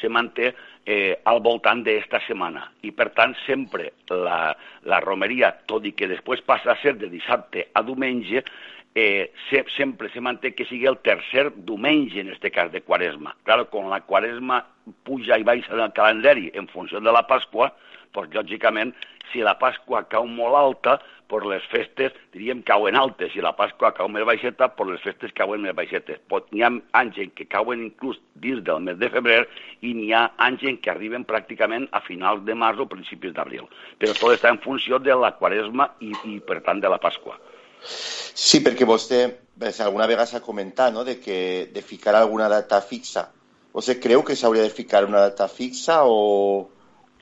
[0.00, 0.52] se manté
[0.86, 2.68] eh, al voltant d'esta setmana.
[2.82, 4.54] I, per tant, sempre la,
[4.86, 8.44] la romeria, tot i que després passa a ser de dissabte a diumenge,
[8.94, 13.34] eh, se, sempre se manté que sigui el tercer diumenge, en este cas, de Quaresma.
[13.42, 14.62] Claro, quan la Quaresma
[15.02, 17.72] puja i baixa del calendari en funció de la Pasqua,
[18.14, 18.94] pues, lògicament,
[19.32, 20.98] si la Pasqua cau molt alta,
[21.30, 23.32] per les festes, diríem, cauen altes.
[23.32, 26.20] Si la Pasqua cau més baixeta, per les festes cauen més baixetes.
[26.30, 29.40] Pot, n'hi ha anys en què cauen inclús dins del mes de febrer
[29.82, 33.66] i n'hi ha anys en què arriben pràcticament a finals de març o principis d'abril.
[33.98, 37.38] Però tot està en funció de la Quaresma i, i per tant, de la Pasqua.
[37.84, 39.24] Sí, perquè vostè
[39.58, 41.04] pues, alguna vegada s'ha comentat no?
[41.04, 43.28] de, que, de ficar alguna data fixa.
[43.74, 46.68] Vostè creu que s'hauria de ficar una data fixa o,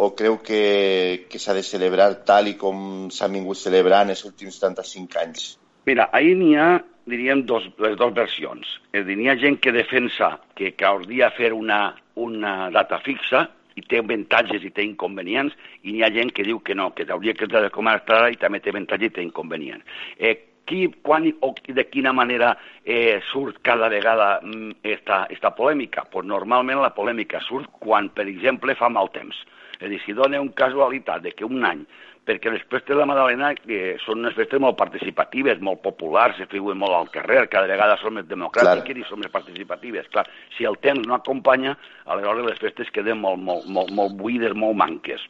[0.02, 4.58] o creu que, que s'ha de celebrar tal i com s'ha vingut celebrant els últims
[4.58, 5.44] 75 anys?
[5.86, 6.68] Mira, ahir n'hi ha,
[7.10, 8.76] diríem, dos, les dues versions.
[8.92, 11.82] És dir, n'hi ha gent que defensa que caldria fer una,
[12.18, 13.46] una data fixa
[13.78, 15.54] i té avantatges i té inconvenients,
[15.86, 18.40] i n'hi ha gent que diu que no, que hauria que estar com ara i
[18.40, 19.86] també té avantatges i té inconvenients.
[20.18, 20.34] Eh,
[20.66, 22.52] qui, quan o de quina manera
[22.84, 26.04] eh, surt cada vegada mm, esta, esta polèmica?
[26.10, 29.38] Pues normalment la polèmica surt quan, per exemple, fa mal temps.
[29.82, 31.80] És a dir, si dona un casualitat de que un any,
[32.22, 36.46] perquè les festes de la Madalena eh, són unes festes molt participatives, molt populars, se
[36.46, 40.06] figuen molt al carrer, cada vegada són més democràtiques i són més participatives.
[40.14, 40.22] Clar,
[40.54, 41.74] si el temps no acompanya,
[42.06, 45.26] aleshores les festes queden molt, molt, molt, molt buides, molt manques.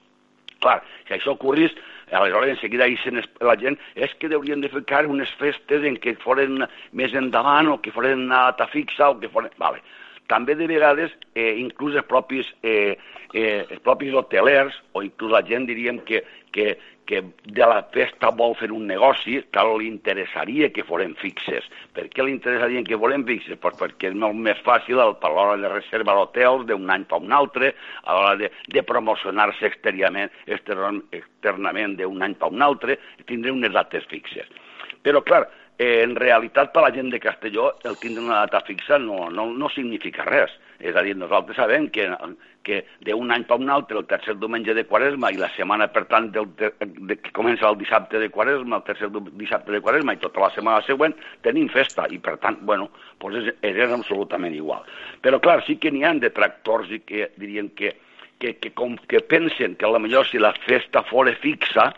[0.61, 1.73] Clar, si això ocorrís,
[2.13, 6.13] aleshores en seguida dicen la gent és que haurien de ficar unes festes en què
[6.21, 6.61] foren
[6.93, 9.51] més endavant o que foren una data fixa o que foren...
[9.57, 9.81] Vale.
[10.31, 12.97] També de vegades, eh, inclús els propis, eh,
[13.35, 18.31] eh, els propis hotelers o inclús la gent diríem que, que, que de la festa
[18.39, 21.67] vol fer un negoci, clar, li interessaria que foren fixes.
[21.97, 23.59] Per què li interessaria que foren fixes?
[23.61, 27.35] Pues perquè és molt més fàcil a l'hora de reservar hotels d'un any per un
[27.37, 33.53] altre, a l'hora de, de promocionar-se exteriorment, extern, externament d'un any per un altre, tindre
[33.53, 34.49] unes dates fixes.
[35.03, 35.49] Però, clar,
[35.79, 39.51] eh, en realitat per la gent de Castelló el tindre una data fixa no, no,
[39.53, 40.53] no significa res.
[40.83, 42.09] És a dir, nosaltres sabem que,
[42.67, 46.03] que d'un any per un altre, el tercer diumenge de Quaresma i la setmana, per
[46.11, 50.17] tant, del, de, de, que comença el dissabte de Quaresma, el tercer dissabte de Quaresma
[50.17, 51.15] i tota la setmana següent,
[51.47, 52.91] tenim festa i, per tant, bueno,
[53.23, 54.83] pues és, és absolutament igual.
[55.23, 57.95] Però, clar, sí que n'hi ha detractors i que dirien que,
[58.43, 61.93] que, que, com que pensen que a la millor si la festa fora fixa,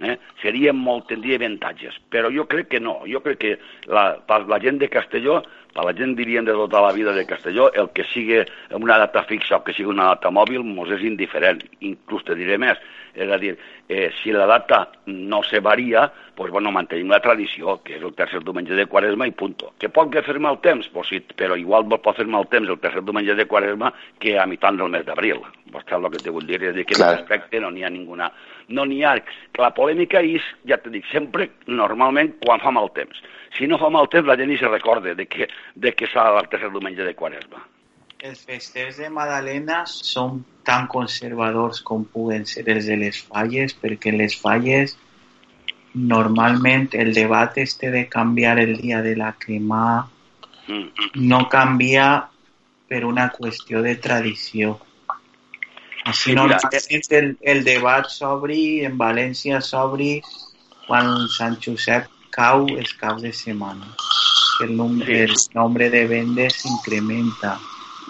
[0.00, 1.98] eh, seria molt, tindria avantatges.
[2.10, 3.00] Però jo crec que no.
[3.10, 3.54] Jo crec que
[3.86, 5.40] la, per la gent de Castelló,
[5.74, 8.40] per la gent diríem de tota la vida de Castelló, el que sigui
[8.78, 11.62] una data fixa o que sigui una data mòbil mos és indiferent.
[11.80, 12.80] Inclús te diré més.
[13.18, 13.56] És a dir,
[13.88, 18.14] eh, si la data no se varia, pues, bueno, mantenim la tradició, que és el
[18.14, 19.72] tercer diumenge de Quaresma i punto.
[19.78, 20.86] Que pot que fer mal temps?
[20.92, 24.46] Pues sí, però igual pot fer mal temps el tercer diumenge de Quaresma que a
[24.46, 25.42] mitjan del mes d'abril.
[25.72, 26.62] Vos saps el que te vull dir?
[26.62, 28.30] És que en aquest aspecte no n'hi ha ninguna...
[28.68, 29.16] No n'hi ha...
[29.58, 33.18] La polèmica és, ja te dic, sempre, normalment, quan fa mal temps.
[33.56, 36.28] Si no fa mal temps, la gent ni se recorda de que, de que s'ha
[36.36, 37.64] el tercer diumenge de Quaresma.
[38.18, 44.10] els festers de Madalena són tan conservadors com puguen ser els de les falles, perquè
[44.10, 44.96] les falles
[45.94, 50.08] normalment el debat este de canviar el dia de la cremà
[51.14, 52.08] no canvia
[52.88, 54.76] per una qüestió de tradició.
[56.04, 60.12] Així Sí, mira, normalment el, el debat s'obri, en València s'obri
[60.86, 63.94] quan Sant Josep cau els caps de setmana.
[64.64, 67.58] El, num el nombre de vendes s'incrementa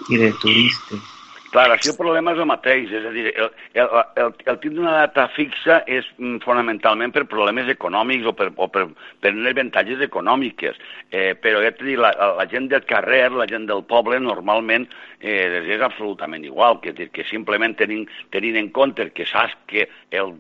[0.09, 1.18] i de turistes.
[1.51, 3.47] Clar, aquí el problema és el mateix, és a dir, el,
[3.81, 8.51] el, el, el tindre una data fixa és mm, fonamentalment per problemes econòmics o per,
[8.53, 8.85] o per,
[9.25, 10.77] per unes avantatges econòmiques,
[11.09, 14.85] eh, però ja dit, la, la gent del carrer, la gent del poble, normalment
[15.23, 19.89] eh, és absolutament igual, que, dir, que simplement tenint, tenint en compte que saps que
[20.13, 20.37] el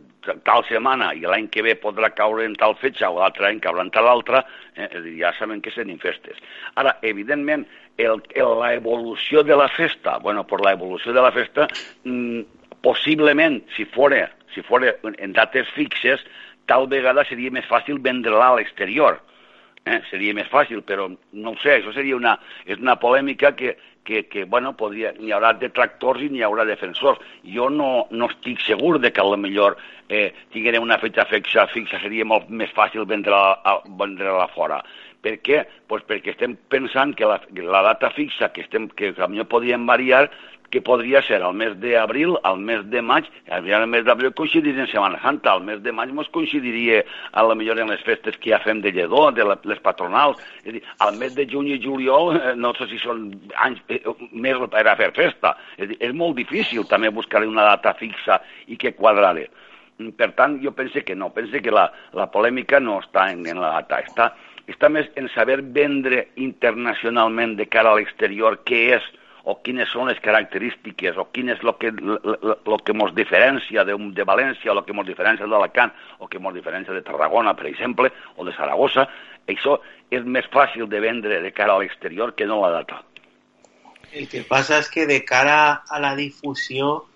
[0.47, 3.85] tal setmana i l'any que ve podrà caure en tal fetge o l'altre any caurà
[3.85, 4.45] en tal altra,
[4.77, 6.39] eh, ja saben que seran festes.
[6.81, 7.67] Ara, evidentment,
[7.99, 11.69] el, el, la evolució de la festa, bueno, per la evolució de la festa,
[12.05, 12.41] mm,
[12.83, 16.23] possiblement, si fora, si fora en dates fixes,
[16.69, 19.21] tal vegada seria més fàcil vendre-la a l'exterior.
[19.89, 20.01] Eh?
[20.11, 22.37] Seria més fàcil, però no ho sé, això seria una,
[22.69, 27.21] és una polèmica que, que, que bueno, podria, n'hi haurà detractors i n'hi haurà defensors.
[27.45, 29.77] Jo no, no estic segur de que a lo millor
[30.09, 34.81] eh, tinguem una fetge fixa, fixa seria molt més fàcil vendre-la vendre fora.
[35.25, 35.65] Per què?
[35.91, 40.29] Pues perquè estem pensant que la, la data fixa que, estem, que potser podríem variar
[40.71, 44.91] que podria ser al mes d'abril, al mes de maig, al mes d'abril coincidiria en
[44.91, 47.03] Setmana Santa, al mes de maig ens coincidiria
[47.33, 50.77] a la millor en les festes que ja fem de lledó, de les patronals, és
[50.77, 53.31] dir, al mes de juny i juliol, eh, no sé si són
[53.65, 54.03] anys eh,
[54.33, 56.85] més per a fer festa, és, dir, és molt difícil.
[56.89, 59.49] També buscar una data fixa i que quadrare.
[60.19, 63.59] Per tant, jo pense que no, pense que la, la polèmica no està en, en
[63.59, 64.29] la data, està,
[64.71, 69.09] està més en saber vendre internacionalment de cara a l'exterior què és
[69.49, 73.97] o quines són les característiques o quin és el que, lo, que mos diferencia de,
[74.17, 77.71] de València o el que mos diferencia d'Alacant o que mos diferencia de Tarragona, per
[77.71, 79.07] exemple, o de Saragossa,
[79.49, 79.79] això
[80.13, 83.01] és més fàcil de vendre de cara a l'exterior que no la data.
[84.13, 87.07] El que passa és que de cara a la difusió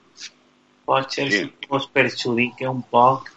[0.89, 1.45] potser sí.
[1.69, 3.29] us perjudica un poc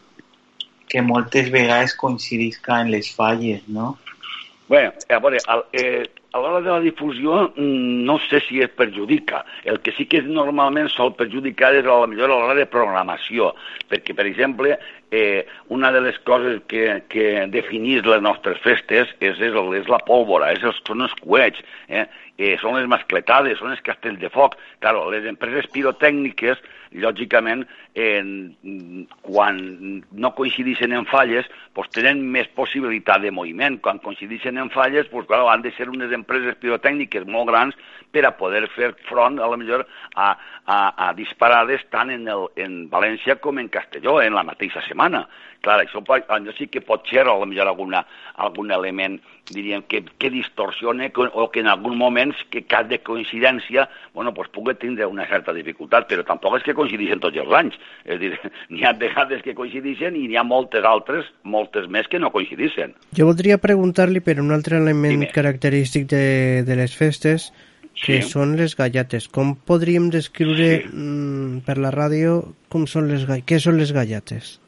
[0.88, 3.98] que moltes vegades coincidisca en les falles, no?
[4.68, 9.46] Bé, a veure, el, eh, a l'hora de la difusió no sé si es perjudica.
[9.64, 13.54] El que sí que normalment sol perjudicar és a la millor a l'hora de programació,
[13.92, 14.74] perquè, per exemple,
[15.16, 20.02] eh, una de les coses que, que definís les nostres festes és, és, és la
[20.10, 22.08] pólvora, és els, són els coets, eh?
[22.38, 24.58] Eh, són les mascletades, són els castells de foc.
[24.84, 26.60] Claro, les empreses pirotècniques,
[27.00, 27.64] lògicament,
[27.96, 28.20] eh,
[29.24, 29.62] quan
[30.12, 33.80] no coincideixen en falles, pues, tenen més possibilitat de moviment.
[33.80, 37.80] Quan coincideixen en falles, pues, claro, han de ser unes empreses pirotècniques molt grans
[38.12, 42.48] per a poder fer front, a lo millor, a, a, a disparades tant en, el,
[42.56, 45.26] en València com en Castelló, en la mateixa setmana.
[45.66, 48.04] Clar, això, això sí que pot ser, a lo millor, alguna,
[48.38, 49.18] algun element,
[49.50, 54.50] diríem, que, que distorsione o que en algun moment, que cas de coincidència, bueno, pues
[54.54, 57.78] pugui tindre una certa dificultat, però tampoc és que coincideixen tots els anys.
[58.06, 58.34] És a dir,
[58.74, 62.94] n'hi ha vegades que coincideixen i n'hi ha moltes altres, moltes més que no coincideixen.
[63.18, 65.32] Jo voldria preguntar-li per un altre element Dime.
[65.34, 66.26] característic de,
[66.68, 67.50] de les festes,
[67.96, 68.30] que sí.
[68.30, 69.30] són les gallates.
[69.32, 70.92] Com podríem descriure sí.
[70.92, 74.60] mm, per la ràdio com són les, què són les gallates?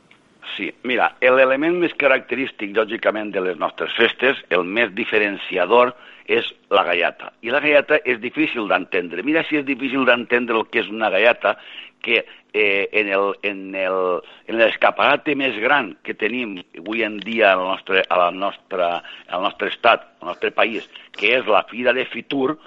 [0.56, 5.94] Sí, mira, l'element més característic, lògicament, de les nostres festes, el més diferenciador,
[6.28, 7.32] és la gallata.
[7.42, 9.24] I la gallata és difícil d'entendre.
[9.24, 11.56] Mira si és difícil d'entendre el que és una gallata,
[12.04, 12.20] que
[12.54, 14.00] eh, en, el, en, el,
[14.48, 18.90] en l'escaparate més gran que tenim avui en dia al nostre, a la nostra,
[19.30, 20.88] al nostre estat, al nostre país,
[21.18, 22.58] que és la Fira de Fitur,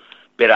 [0.41, 0.51] per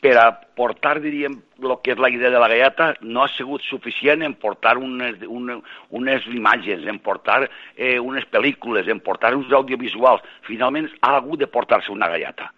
[0.00, 0.26] per a
[0.56, 4.34] portar, diríem, el que és la idea de la gallata, no ha sigut suficient en
[4.40, 5.60] portar unes, unes,
[5.96, 7.42] unes imatges, en portar
[7.76, 10.24] eh, unes pel·lícules, en portar uns audiovisuals.
[10.48, 12.50] Finalment ha hagut de portar-se una gallata.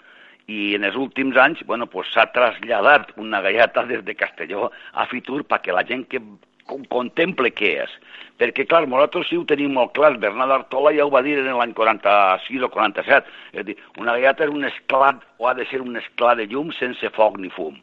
[0.51, 5.07] I en els últims anys bueno, pues, s'ha traslladat una gallata des de Castelló a
[5.07, 6.21] Fitur perquè la gent que
[6.67, 7.97] contemple què és.
[8.41, 10.17] Perquè, clar, nosaltres sí ho tenim molt clar.
[10.23, 13.29] Bernat Artola ja ho va dir en l'any 46 o 47.
[13.53, 16.73] És dir, una gallata és un esclat, o ha de ser un esclat de llum
[16.79, 17.77] sense foc ni fum.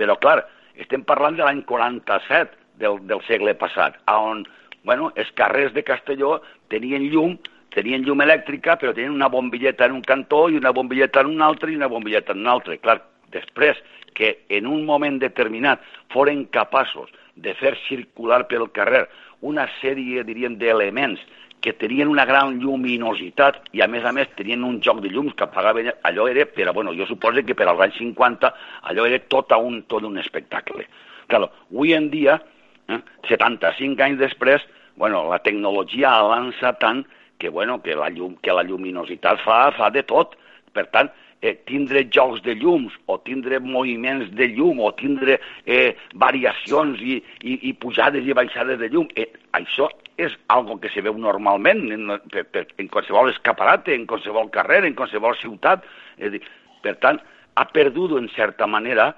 [0.00, 0.38] Però, clar,
[0.78, 4.44] estem parlant de l'any 47 del, del segle passat, on,
[4.86, 6.38] bueno, els carrers de Castelló
[6.72, 7.36] tenien llum,
[7.74, 11.42] tenien llum elèctrica, però tenien una bombilleta en un cantó i una bombilleta en un
[11.44, 12.78] altre i una bombilleta en un altre.
[12.80, 13.00] Clar,
[13.34, 13.78] després
[14.14, 19.06] que en un moment determinat foren capaços de fer circular pel carrer
[19.46, 21.20] una sèrie, diríem, d'elements
[21.60, 25.34] que tenien una gran lluminositat i a més a més tenien un joc de llums
[25.34, 28.52] que apagaven, allò era, però bueno, jo suposo que per als anys 50
[28.90, 30.86] allò era tot un, tot un espectacle.
[31.26, 32.38] Claro, avui en dia,
[32.88, 34.64] eh, 75 anys després,
[34.96, 37.04] bueno, la tecnologia avança tant
[37.38, 40.34] que, bueno, que, la llum, que la lluminositat fa, fa de tot.
[40.74, 41.10] Per tant,
[41.42, 47.20] eh, tindre jocs de llums o tindre moviments de llum o tindre eh, variacions i,
[47.42, 49.28] i, i pujades i baixades de llum, eh,
[49.58, 54.50] això és algo que se veu normalment en, per, per, en qualsevol escaparate, en qualsevol
[54.54, 55.86] carrer, en qualsevol ciutat.
[56.18, 56.42] És dir,
[56.82, 57.20] per tant,
[57.54, 59.12] ha perdut, en certa manera,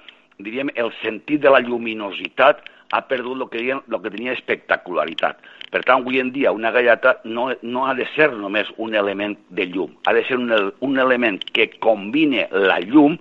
[0.44, 2.60] diríem, el sentit de la lluminositat,
[2.90, 5.40] ha perdut el que, diem, el que tenia espectacularitat.
[5.70, 9.36] Per tant, avui en dia una gallata no, no ha de ser només un element
[9.54, 13.18] de llum, ha de ser un, un element que combine la llum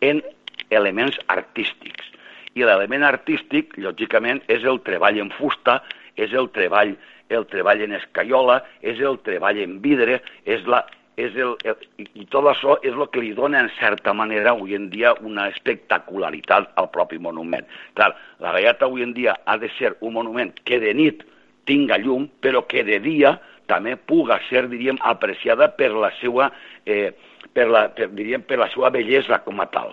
[0.00, 0.22] en
[0.70, 2.06] elements artístics.
[2.54, 5.80] I l'element artístic, lògicament, és el treball en fusta,
[6.18, 6.94] és el treball,
[7.30, 10.84] el treball en escaiola, és el treball en vidre, és la,
[11.18, 14.76] és el, el, i tot això és el que li dona, en certa manera, avui
[14.78, 17.66] en dia, una espectacularitat al propi monument.
[17.98, 18.12] Clar,
[18.44, 21.24] la gallata avui en dia ha de ser un monument que de nit
[21.68, 23.34] tinga llum, però que de dia
[23.68, 26.52] també puga ser, diríem, apreciada per la seva,
[26.86, 27.10] eh,
[27.52, 29.92] per la, per, diríem, per la seva bellesa com a tal.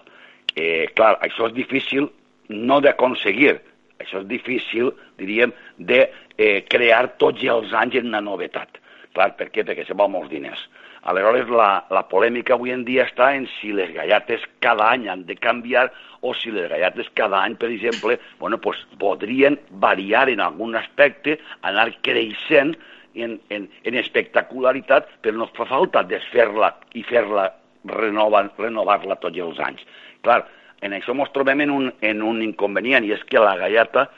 [0.55, 2.07] Eh, clar, això és difícil
[2.53, 3.57] no d'aconseguir,
[3.99, 6.05] això és difícil, diríem, de
[6.37, 8.77] eh, crear tots els anys en una novetat.
[9.15, 9.65] Clar, per què?
[9.65, 10.61] Perquè se val molts diners.
[11.05, 15.21] Aleshores, la, la polèmica avui en dia està en si les gallates cada any han
[15.27, 15.91] de canviar
[16.25, 21.37] o si les gallates cada any, per exemple, bueno, pues, podrien variar en algun aspecte,
[21.61, 22.73] anar creixent
[23.13, 27.51] en, en, en espectacularitat, però no fa falta desfer-la i fer-la
[27.85, 29.85] renovar-la renovar tots els anys.
[30.25, 30.41] Clar,
[30.81, 34.09] en això ens trobem en un, en un inconvenient, i és que la gallata,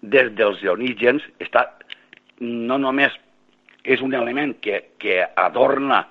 [0.00, 1.72] des dels orígens, està,
[2.38, 3.14] no només
[3.82, 6.04] és un element que, que adorna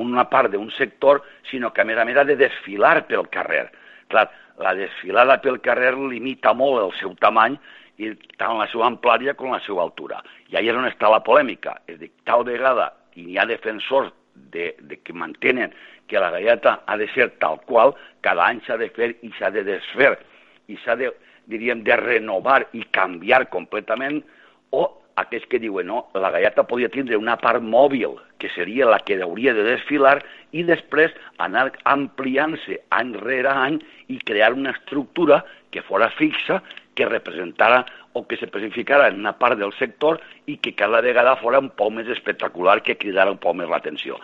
[0.00, 3.68] una part d'un sector, sinó que a més a més ha de desfilar pel carrer.
[4.10, 4.28] Clar,
[4.60, 7.56] la desfilada pel carrer limita molt el seu tamany
[8.00, 10.20] i tant la seva amplària com la seva altura.
[10.50, 11.76] I ahí és on està la polèmica.
[11.88, 14.12] És dir, tal vegada hi ha defensors
[14.52, 15.72] de, de que mantenen
[16.10, 17.94] que la galleta ha de ser tal qual,
[18.24, 20.16] cada any s'ha de fer i s'ha de desfer
[20.70, 21.10] i s'ha de,
[21.50, 24.20] diríem, de renovar i canviar completament,
[24.70, 24.86] o
[25.20, 29.18] aquells que diuen no, la galleta podria tindre una part mòbil, que seria la que
[29.22, 30.18] hauria de desfilar,
[30.52, 36.60] i després anar ampliant-se any rere any i crear una estructura que fora fixa,
[36.94, 41.36] que representara o que se especificara en una part del sector i que cada vegada
[41.40, 44.18] fora un poc més espectacular, que cridara un poc més l'atenció.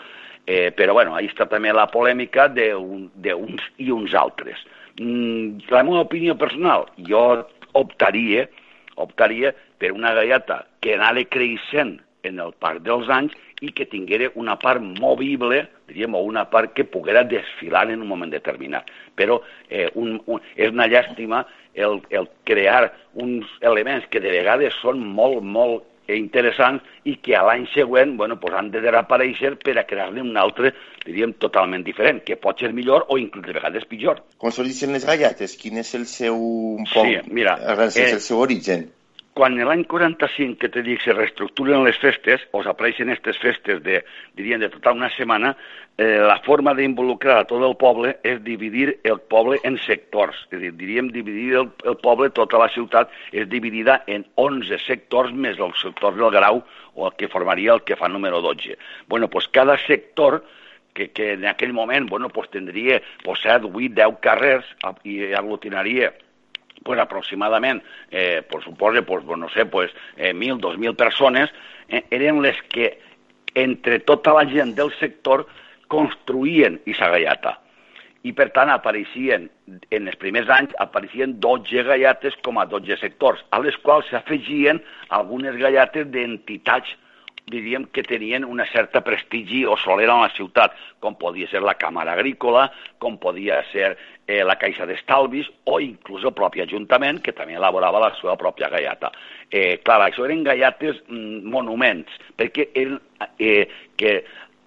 [0.47, 4.63] Eh, però, bueno, ahí està també la polèmica d'uns i uns altres.
[5.01, 7.23] Mm, la meva opinió personal, jo
[7.77, 8.47] optaria,
[8.97, 13.35] optaria per una gallata que anava creixent en el parc dels anys
[13.65, 18.11] i que tinguera una part movible, diríem, o una part que poguera desfilar en un
[18.11, 18.91] moment determinat.
[19.17, 19.41] Però
[19.71, 21.45] eh, un, un, és una llàstima
[21.77, 27.43] el, el crear uns elements que de vegades són molt, molt interessants i que a
[27.47, 32.23] l'any següent bueno, pues han de desaparèixer per a crear-ne un altre, diríem, totalment diferent,
[32.27, 34.23] que pot ser millor o inclús de vegades pitjor.
[34.39, 35.57] Com s'originen les gallates?
[35.61, 36.37] Quin és el seu...
[36.37, 37.59] Un poc, sí, mira...
[37.59, 38.87] Eh, el seu origen?
[39.37, 43.99] Quan l'any 45, que te dic, se reestructuren les festes, o s'apareixen aquestes festes de,
[44.39, 45.51] diríem, de tota una setmana,
[46.01, 50.41] eh, la forma d'involucrar a tot el poble és dividir el poble en sectors.
[50.49, 55.37] És dir, diríem, dividir el, el poble, tota la ciutat, és dividida en 11 sectors
[55.37, 56.65] més els sectors del grau,
[56.97, 58.79] o el que formaria el que fa número 12.
[59.07, 60.43] bueno, pues cada sector
[60.95, 64.65] que, que en aquell moment bueno, pues tindria pues, 7, 8, 10 carrers
[65.05, 66.15] i aglutinaria
[66.87, 71.51] pues aproximadament, eh, pues suposa, pues, no sé, pues, eh, 1.000, 2.000 persones,
[71.89, 73.01] eh, eren les que
[73.55, 75.47] entre tota la gent del sector
[75.89, 77.59] construïen aquesta gallata.
[78.27, 83.43] I, per tant, apareixien, en els primers anys, apareixien 12 gallates com a 12 sectors,
[83.51, 84.81] a les quals s'afegien
[85.15, 86.91] algunes gallates d'entitats
[87.47, 91.77] diríem que tenien una certa prestigi o solera en la ciutat, com podia ser la
[91.79, 92.67] Càmera Agrícola,
[92.99, 93.93] com podia ser
[94.27, 98.71] eh, la Caixa d'Estalvis o inclús el propi Ajuntament, que també elaborava la seva pròpia
[98.73, 99.13] gallata.
[99.47, 102.99] Eh, clar, això eren gallates mm, monuments, perquè eren,
[103.39, 104.17] eh, que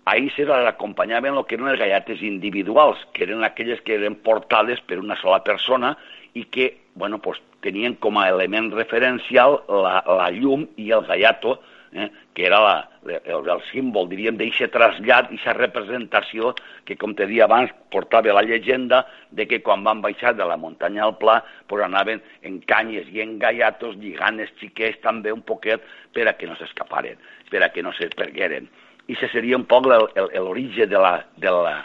[0.09, 4.79] ahir se l'acompanyaven el que eren les gallates individuals, que eren aquelles que eren portades
[4.87, 5.97] per una sola persona
[6.33, 11.57] i que, bueno, pues, tenien com a element referencial la, la llum i el gallato,
[11.93, 12.75] eh, que era la,
[13.05, 16.53] el, el símbol, diríem, d'aquest trasllat, aquesta representació
[16.85, 20.57] que, com te dia abans, portava la llegenda de que quan van baixar de la
[20.57, 25.41] muntanya al pla pues anaven en canyes i en gaiatos lligant els xiquets també un
[25.41, 25.83] poquet
[26.13, 27.17] per a que no s'escaparen,
[27.49, 28.69] per a que no s'espergueren.
[29.09, 31.79] I això seria un poc l'origen de la, de la,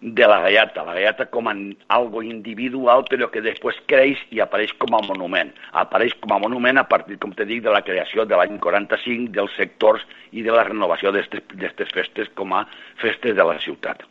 [0.00, 1.54] de la gallata, la gallata com a
[1.88, 5.50] algo individual però que després creix i apareix com a monument.
[5.72, 9.32] Apareix com a monument a partir, com te dic, de la creació de l'any 45
[9.34, 12.62] dels sectors i de la renovació d'aquestes festes com a
[13.02, 14.06] festes de la ciutat.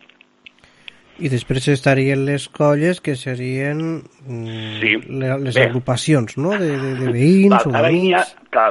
[1.18, 4.92] I després estarien les colles que serien mm, sí.
[5.08, 5.64] les Bé.
[5.66, 6.52] agrupacions no?
[6.60, 8.36] de, de, de veïns Val, o d'amics.
[8.54, 8.68] Clar,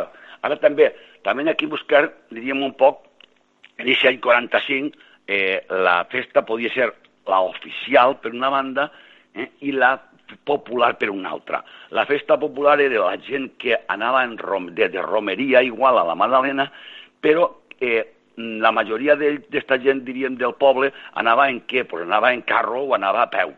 [0.46, 0.92] ara també,
[1.26, 3.02] també aquí buscar, diríem un poc,
[3.80, 4.94] en aquest any 45
[5.26, 6.92] eh, la festa podia ser
[7.26, 8.90] la oficial per una banda
[9.34, 9.96] eh, i la
[10.44, 11.62] popular per una altra.
[11.90, 16.04] La festa popular era la gent que anava en rom, de, de romeria igual a
[16.04, 16.70] la Madalena,
[17.20, 17.48] però
[17.80, 18.02] eh,
[18.36, 21.86] la majoria d'aquesta gent, diríem, del poble, anava en què?
[21.88, 23.54] Pues anava en carro o anava a peu.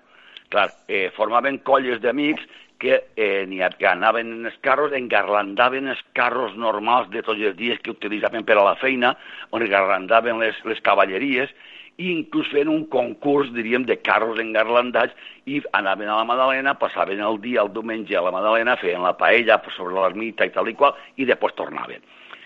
[0.53, 2.45] Clar, eh, formaven colles d'amics
[2.79, 7.81] que eh, ni anaven en els carros, engarlandaven els carros normals de tots els dies
[7.83, 9.17] que utilitzaven per a la feina,
[9.51, 11.51] on engarlandaven les, les cavalleries,
[11.99, 15.17] i inclús fent un concurs, diríem, de carros engarlandats
[15.51, 19.17] i anaven a la Madalena, passaven el dia, el diumenge a la Madalena, feien la
[19.19, 22.05] paella sobre l'ermita i tal i qual, i després tornaven.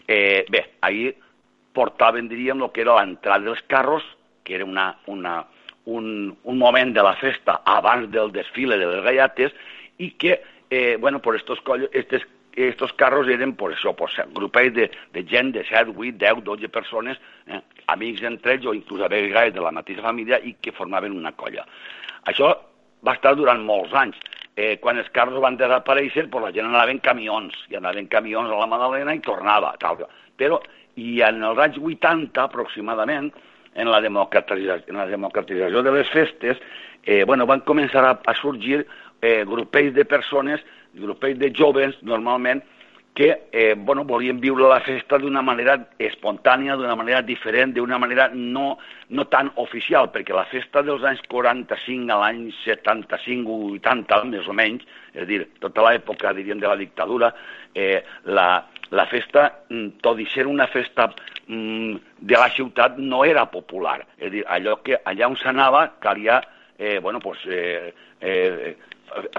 [0.09, 1.13] Eh, bé, ahir
[1.77, 4.07] portaven, diríem, el que era l'entrada dels carros,
[4.43, 5.43] que era una, una,
[5.85, 9.53] un, un moment de la festa abans del desfile de les gallates,
[10.01, 10.41] i que,
[10.71, 11.61] eh, bueno, por estos,
[11.93, 12.25] estos
[12.55, 16.69] estos carros eren, por això, pues, grupets de, de gent de 7, 8, 10, 12
[16.69, 20.75] persones, eh, amics entre ells o inclús a vegades de la mateixa família i que
[20.77, 21.65] formaven una colla.
[22.29, 22.53] Això
[23.05, 24.19] va estar durant molts anys.
[24.55, 28.11] Eh, quan els carros van desaparèixer, pues, la gent anava en camions, i anava en
[28.13, 29.73] camions a la Madalena i tornava.
[29.81, 30.05] Tal.
[30.37, 30.61] Però,
[31.01, 33.33] i en els anys 80 aproximadament,
[33.75, 36.61] en la democratització, en la democratització de les festes,
[37.05, 38.83] eh, bueno, van començar a, a sorgir
[39.23, 40.61] eh, grupells de persones
[40.95, 42.63] grupets de joves, normalment,
[43.15, 48.31] que eh, bueno, volien viure la festa d'una manera espontània, d'una manera diferent, d'una manera
[48.33, 48.79] no,
[49.13, 54.49] no tan oficial, perquè la festa dels anys 45 a l'any 75 o 80, més
[54.49, 57.35] o menys, és a dir, tota l'època, diríem, de la dictadura,
[57.77, 58.65] eh, la,
[58.97, 61.11] la festa, mm, tot i ser una festa
[61.49, 64.01] mm, de la ciutat, no era popular.
[64.17, 66.41] És a dir, allò que allà on s'anava calia
[66.79, 68.77] eh, bueno, pues, eh, eh,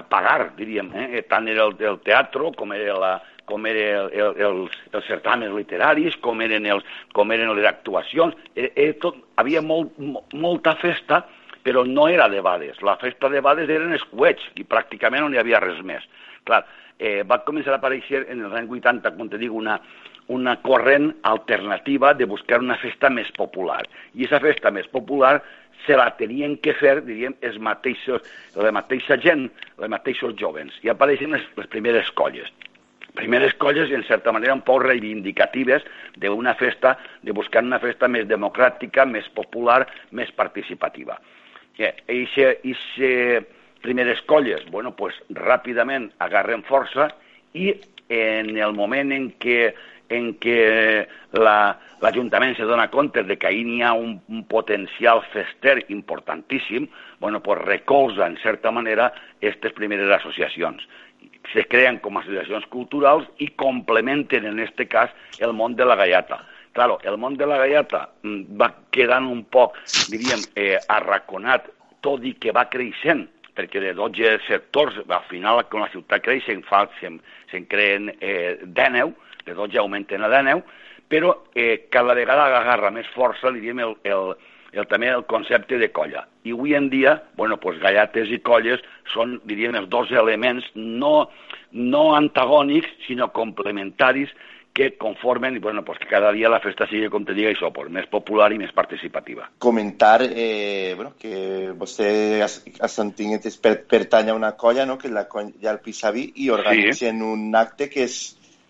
[0.08, 1.22] pagar, diríem, eh?
[1.28, 3.12] tant era el, el teatre com era la,
[3.48, 6.84] com eren el, el, els, els certaments literaris, com eren, els,
[7.16, 8.36] com eren les actuacions.
[8.56, 9.92] Eh, eh, tot, havia molt,
[10.32, 11.24] molta festa,
[11.64, 12.80] però no era de bades.
[12.84, 16.04] La festa de bades eren els coets, i pràcticament no hi havia res més.
[16.48, 16.64] Clar,
[16.98, 19.78] eh, va començar a aparèixer en els anys 80, com te dic, una,
[20.28, 23.82] una corrent alternativa de buscar una festa més popular.
[24.14, 25.36] I aquesta festa més popular
[25.84, 28.24] se la tenien que fer, diríem, els mateixos,
[28.56, 30.76] la mateixa gent, els mateixos jovens.
[30.82, 32.48] I apareixen les, les primeres colles.
[33.14, 35.84] Primeres colles, en certa manera, un poc reivindicatives
[36.18, 41.20] d'una festa, de buscar una festa més democràtica, més popular, més participativa.
[41.78, 43.44] I aquestes
[43.84, 47.10] primeres colles, bueno, pues, ràpidament agarren força
[47.52, 47.74] i
[48.08, 49.74] en el moment en què
[50.12, 55.22] en què l'Ajuntament la, se dona compte de que ahir n'hi ha un, un potencial
[55.32, 56.88] fester importantíssim,
[57.20, 60.82] bueno, pues recolza, en certa manera, aquestes primeres associacions.
[61.52, 65.96] Se creen com a associacions culturals i complementen, en aquest cas, el món de la
[65.96, 66.42] gallata.
[66.74, 69.76] Claro, el món de la gallata mm, va quedant un poc,
[70.10, 71.68] diríem, eh, arraconat,
[72.02, 76.44] tot i que va creixent, perquè de 12 sectors, al final, quan la ciutat creix,
[76.48, 76.64] se'n
[76.98, 77.12] se,
[77.52, 79.14] se creen eh, 19,
[79.44, 80.64] de 12 augmenten a 19,
[81.08, 84.32] però eh, cada vegada agarra més força, diríem, el, el,
[84.72, 86.24] el, també el concepte de colla.
[86.44, 88.82] I avui en dia, bueno, pues, gallates i colles
[89.12, 91.28] són, diríem, els dos elements no,
[91.72, 94.32] no antagònics, sinó complementaris
[94.74, 97.92] que conformen bueno, pues que cada dia la festa sigui, com te diga, això, pues,
[97.94, 99.46] més popular i més participativa.
[99.62, 104.98] Comentar eh, bueno, que vostè a Santinetes per, pertany a una colla, no?
[104.98, 107.28] que és la colla al Pisaví, i organitzen sí.
[107.36, 108.18] un acte que és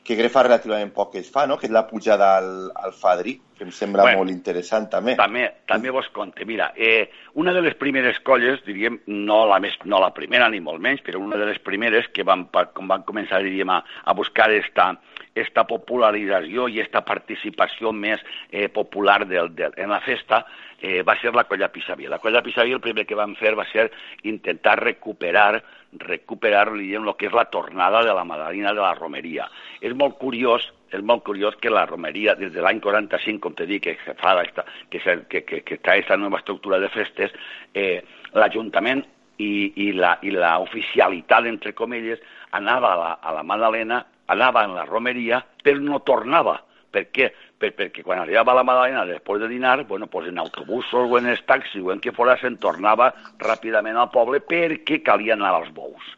[0.05, 1.57] que crec fa relativament poc que es fa, no?
[1.57, 5.14] que és la pujada al, al Fadrí, que em sembla bueno, molt interessant també.
[5.16, 6.44] També, també vos conte.
[6.44, 7.09] Mira, eh,
[7.40, 11.00] una de les primeres colles, diríem, no la, més, no la primera ni molt menys,
[11.07, 12.44] però una de les primeres que van,
[12.76, 14.90] com van començar, diríem, a, a buscar esta,
[15.34, 20.44] esta popularització i esta participació més eh, popular del, del, en la festa
[20.85, 22.11] eh, va ser la colla Pisaví.
[22.12, 23.89] La colla Pisaví el primer que van fer va ser
[24.28, 25.62] intentar recuperar
[25.95, 29.45] recuperar, diguem, el que és la tornada de la Madalina de la Romeria.
[29.78, 33.66] És molt curiós és molt curiós que la romeria, des de l'any 45, com te
[33.66, 36.91] dic, que se fa esta, que, se, que, que, que està aquesta nova estructura de
[36.95, 37.35] festes,
[37.74, 37.99] eh,
[38.39, 39.03] l'Ajuntament
[39.43, 42.22] i, i, la, i la oficialitat, entre comilles,
[42.55, 46.61] anava a la, a la Madalena, anava en la romeria, però no tornava.
[46.95, 47.32] Per què?
[47.59, 51.18] Per, perquè quan arribava a la Madalena després de dinar, bueno, pues en autobusos o
[51.18, 55.52] en els taxis o en què fora, se'n tornava ràpidament al poble perquè calia anar
[55.55, 56.09] als bous.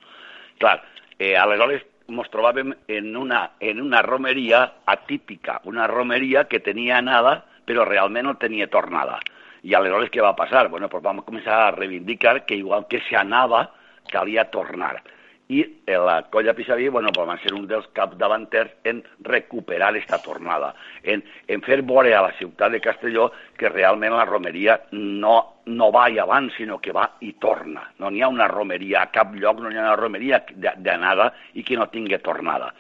[0.63, 0.79] Clar,
[1.19, 7.43] eh, aleshores ens trobàvem en una, en una romeria atípica, una romeria que tenia anada,
[7.67, 9.19] però realment no tenia tornada.
[9.67, 10.69] I aleshores què va passar?
[10.71, 13.67] Bueno, pues vam començar a reivindicar que igual que s'anava,
[14.13, 15.03] calia tornar
[15.49, 20.73] i la colla Pisaví bueno, van ser un dels capdavanters en recuperar aquesta tornada,
[21.03, 25.93] en, en fer veure a la ciutat de Castelló que realment la romeria no, no
[25.95, 27.87] va i avant, sinó que va i torna.
[28.03, 31.63] No n'hi ha una romeria, a cap lloc no hi ha una romeria d'anada i
[31.63, 32.73] que no tingui tornada.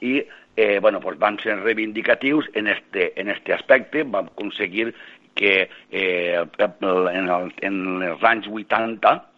[0.00, 0.20] I
[0.56, 4.94] eh, bueno, pues van ser reivindicatius en este, en este aspecte, vam aconseguir
[5.34, 9.33] que eh, en, el, en els anys 80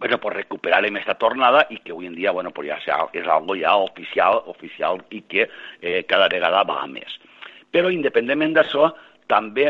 [0.00, 3.26] bueno, pues recuperarem esta tornada i que avui en dia, bueno, pues ja sea, és
[3.28, 5.44] algo ja oficial, oficial i que
[5.82, 7.18] eh, cada vegada va més.
[7.70, 8.88] Però independentment d'això,
[9.28, 9.66] també,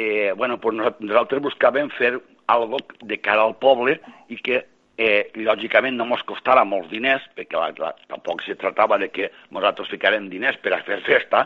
[0.00, 2.16] eh, bueno, pues nosaltres buscàvem fer
[2.46, 3.98] algo de cara al poble
[4.32, 4.62] i que
[4.96, 9.28] eh, lògicament no ens costara molts diners, perquè la, la, tampoc se tractava de que
[9.52, 11.44] nosaltres ficarem diners per a fer festa,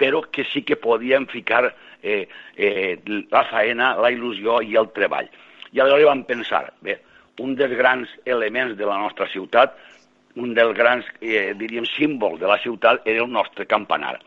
[0.00, 2.24] però que sí que podíem ficar eh,
[2.56, 2.96] eh,
[3.28, 5.28] la faena, la il·lusió i el treball.
[5.72, 6.96] I aleshores vam pensar, bé,
[7.40, 9.76] un dels grans elements de la nostra ciutat,
[10.36, 14.18] un dels grans, eh, diríem, símbols de la ciutat era el nostre campanar.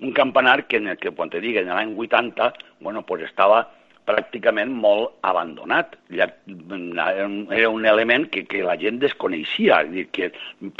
[0.00, 3.66] Un campanar que, en el que quan te dic, en l'any 80, bueno, pues estava
[4.08, 5.96] pràcticament molt abandonat.
[6.14, 10.30] Ja, era un element que, que la gent desconeixia, dir, que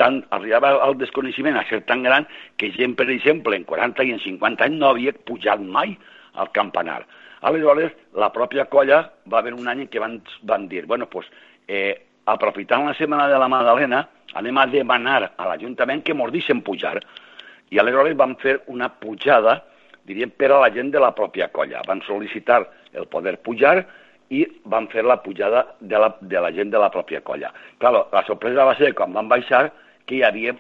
[0.01, 4.15] tant, arribava al desconeixement a ser tan gran que gent, per exemple, en 40 i
[4.17, 5.97] en 50 anys no havia pujat mai
[6.35, 7.03] al campanar.
[7.49, 11.29] Aleshores, la pròpia colla va haver un any què van, van dir, bueno, pues,
[11.69, 11.95] eh,
[12.25, 14.03] aprofitant la setmana de la Magdalena,
[14.35, 16.99] anem a demanar a l'Ajuntament que mos deixen pujar.
[17.71, 19.61] I aleshores vam fer una pujada,
[20.09, 21.85] diríem, per a la gent de la pròpia colla.
[21.87, 22.63] Van sol·licitar
[22.97, 23.83] el poder pujar
[24.33, 27.53] i van fer la pujada de la, de la gent de la pròpia colla.
[27.81, 29.69] Claro, la sorpresa va ser quan van baixar
[30.09, 30.57] que hi havia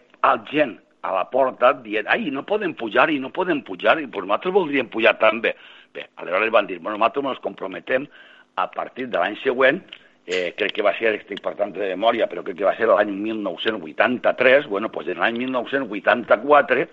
[0.50, 4.26] gent a la porta dient ai, no poden pujar i no poden pujar, i pues
[4.26, 5.54] nosaltres voldríem pujar també.
[5.94, 8.08] Bé, aleshores van dir, bueno, nosaltres ens comprometem
[8.56, 9.80] a partir de l'any següent
[10.28, 13.14] eh, crec que va ser, estic parlant de memòria, però crec que va ser l'any
[13.16, 16.84] 1983, bueno, doncs en l'any 1984,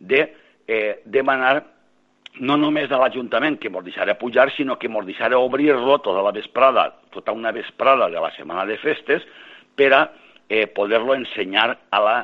[0.00, 0.22] de
[0.66, 1.58] eh, demanar
[2.40, 6.32] no només a l'Ajuntament que ens deixarà pujar, sinó que ens deixarà obrir-lo tota la
[6.32, 9.28] vesprada, tota una vesprada de la setmana de festes,
[9.76, 10.02] per a
[10.48, 12.16] eh, poder-lo ensenyar a la,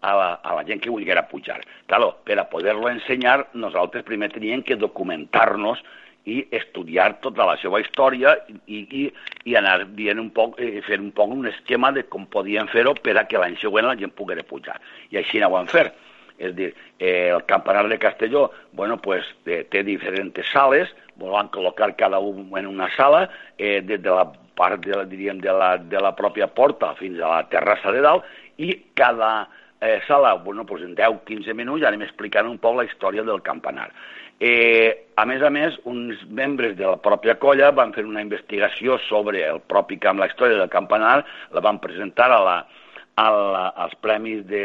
[0.00, 1.60] a la, a la gent que volguera pujar.
[1.86, 5.78] Claro, per a poder-lo ensenyar, nosaltres primer teníem que documentar-nos
[6.28, 8.34] i estudiar tota la seva història
[8.66, 9.06] i, i,
[9.48, 12.94] i anar dient un poc, eh, fer un poc un esquema de com podien fer-ho
[13.00, 14.76] per a que l'any següent la gent poguera pujar.
[15.10, 15.88] I així ho van fer.
[16.40, 20.88] És dir, eh, el campanar de Castelló, bueno, pues, eh, té diferents sales,
[21.20, 24.24] volen col·locar cada un en una sala, eh, des de la
[24.56, 28.24] part, de, diríem, de la, de la pròpia porta fins a la terrassa de dalt,
[28.56, 29.48] i cada
[29.80, 33.42] eh, sala, bueno, pues en 10-15 minuts ja anem explicant un poc la història del
[33.44, 33.90] campanar.
[34.40, 38.96] Eh, a més a més, uns membres de la pròpia colla van fer una investigació
[39.04, 41.18] sobre el propi camp, la història del campanar,
[41.52, 42.56] la van presentar a la,
[43.20, 44.64] a la, als Premis de,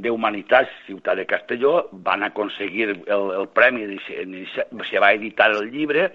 [0.00, 6.08] de Humanitats Ciutat de Castelló, van aconseguir el, el premi, se, va editar el llibre,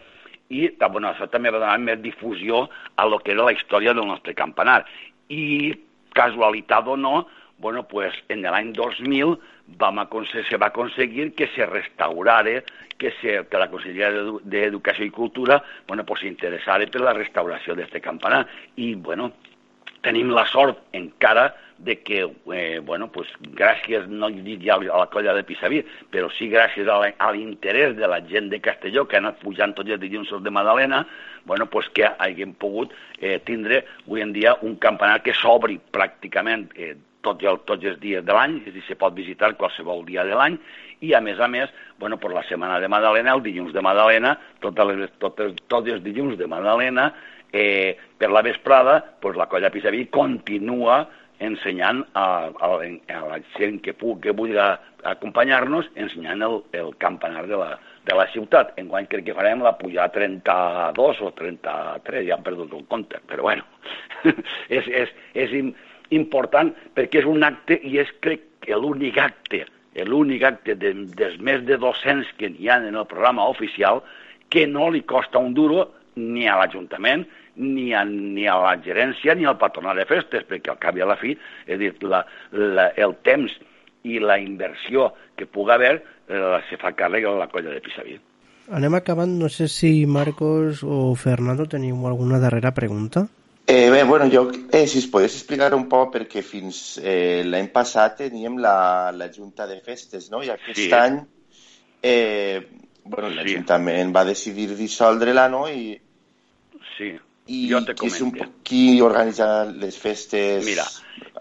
[0.49, 2.65] i bueno, això també va donar més difusió
[2.97, 4.83] a lo que era la història del nostre campanar.
[5.29, 5.73] I,
[6.15, 7.25] casualitat o no,
[7.57, 9.37] bueno, pues en l'any 2000
[9.79, 9.99] vam
[10.49, 12.61] se va aconseguir que se restaurara,
[12.97, 14.11] que, se, que la Conselleria
[14.43, 18.45] d'Educació i Cultura bueno, pues, s'interessara per la restauració d'aquest campanar.
[18.77, 19.31] I, bueno,
[20.05, 22.21] tenim la sort encara de que,
[22.53, 23.27] eh, bueno, pues,
[23.57, 28.07] gràcies, no dic ja a la colla de Pisaví, però sí gràcies a l'interès de
[28.07, 31.05] la gent de Castelló, que ha anat pujant tots els dilluns de Madalena,
[31.43, 36.69] bueno, pues, que haguem pogut eh, tindre avui en dia un campanar que s'obri pràcticament
[36.75, 36.95] eh,
[37.25, 40.25] tots, el, tots els dies de l'any, és a dir, se pot visitar qualsevol dia
[40.27, 40.59] de l'any,
[41.05, 44.35] i a més a més, bueno, per la setmana de Madalena, el dilluns de Madalena,
[44.63, 47.09] totes les, totes, tots els dilluns de Madalena,
[47.51, 51.03] eh, per la vesprada, pues, la colla Pisaví continua
[51.39, 54.59] ensenyant a, a, a la gent que, pugui, que vulgui
[55.05, 57.73] acompanyar-nos, ensenyant el, el campanar de la,
[58.07, 58.73] de la ciutat.
[58.79, 63.49] Enguany crec que farem la pujada 32 o 33, ja hem perdut el compte, però
[63.49, 63.67] bueno,
[64.77, 65.57] és, és, és,
[66.13, 69.65] important perquè és un acte i és crec que l'únic acte
[70.03, 74.01] l'únic acte de, dels més de 200 que n'hi ha en el programa oficial
[74.49, 77.25] que no li costa un duro ni a l'Ajuntament,
[77.55, 81.03] ni a, ni a la gerència, ni al patronat de festes, perquè al cap i
[81.03, 81.33] a la fi,
[81.67, 83.51] és dir, la, la, el temps
[84.05, 88.19] i la inversió que pugui haver eh, se fa càrrec a la colla de Pisaví.
[88.75, 93.27] Anem acabant, no sé si Marcos o Fernando teniu alguna darrera pregunta.
[93.67, 97.71] Eh, bé, bueno, jo, eh, si es pogués explicar un poc, perquè fins eh, l'any
[97.73, 100.43] passat teníem la, la Junta de Festes, no?
[100.45, 100.91] I aquest Sí.
[100.93, 101.17] any,
[102.03, 102.61] eh,
[103.05, 105.67] bueno, l'Ajuntament va decidir dissoldre-la, no?
[105.67, 105.99] I,
[106.95, 107.09] Sí,
[107.47, 108.31] i jo te qui, un,
[108.63, 110.63] qui organitza les festes?
[110.65, 110.85] Mira,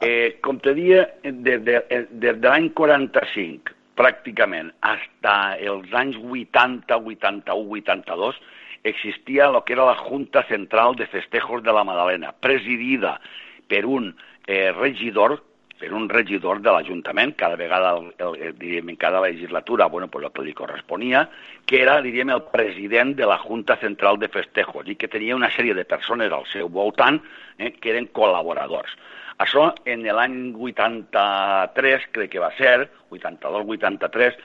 [0.01, 6.17] eh, com te dia, des de, eh, des de l'any 45, pràcticament, fins els anys
[6.17, 8.41] 80, 81, 82,
[8.85, 13.21] existia el que era la Junta Central de Festejos de la Madalena, presidida
[13.67, 14.15] per un
[14.47, 15.43] eh, regidor,
[15.81, 20.09] per un regidor de l'Ajuntament, cada vegada, el, el, el, diríem, en cada legislatura, bueno,
[20.09, 21.29] pues el que li corresponia,
[21.67, 25.51] que era, diríem, el president de la Junta Central de Festejos i que tenia una
[25.51, 27.19] sèrie de persones al seu voltant
[27.59, 28.93] eh, que eren col·laboradors.
[29.43, 34.37] Això en l'any 83, crec que va ser, 82-83,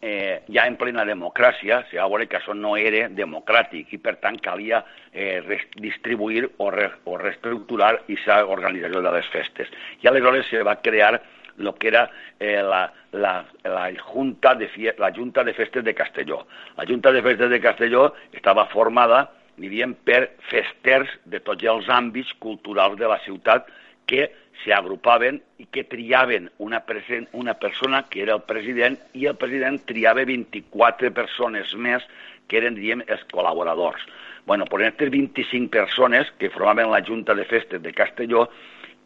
[0.00, 4.16] eh, ja en plena democràcia, se va veure que això no era democràtic i per
[4.22, 5.40] tant calia eh,
[5.76, 9.72] distribuir o, re, o reestructurar aquesta organització de les festes.
[10.02, 11.18] I aleshores se va crear
[11.58, 12.08] el que era
[12.38, 14.68] eh, la, la, la, junta de
[14.98, 16.46] la Junta de Festes de Castelló.
[16.76, 22.30] La Junta de Festes de Castelló estava formada, diríem, per festers de tots els àmbits
[22.38, 23.66] culturals de la ciutat
[24.08, 24.30] que
[24.64, 29.78] s'agrupaven i que triaven una, present, una persona que era el president i el president
[29.86, 32.06] triava 24 persones més
[32.48, 34.02] que eren, diguem, els col·laboradors.
[34.48, 38.48] Bueno, pues aquestes 25 persones que formaven la Junta de Festes de Castelló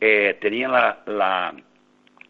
[0.00, 1.32] eh, tenien la, la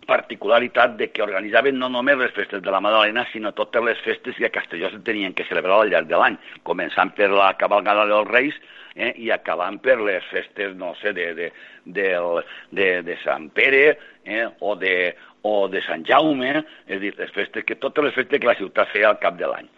[0.06, 4.36] particularitat de que organitzaven no només les festes de la Madalena, sinó totes les festes
[4.36, 8.06] que a Castelló se tenien que celebrar al llarg de l'any, començant per la cabalgada
[8.10, 8.56] dels Reis
[8.94, 11.50] eh, i acabant per les festes, no sé, de, de,
[11.84, 13.84] del- de, de Sant Pere
[14.24, 16.54] eh, o, de, o de Sant Jaume,
[16.86, 19.38] és a dir, les festes que, totes les festes que la ciutat feia al cap
[19.38, 19.70] de l'any.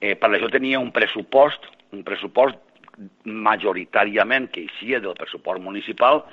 [0.00, 1.64] Eh, per això tenia un pressupost,
[1.94, 2.58] un pressupost
[3.24, 6.24] majoritàriament que eixia del pressupost municipal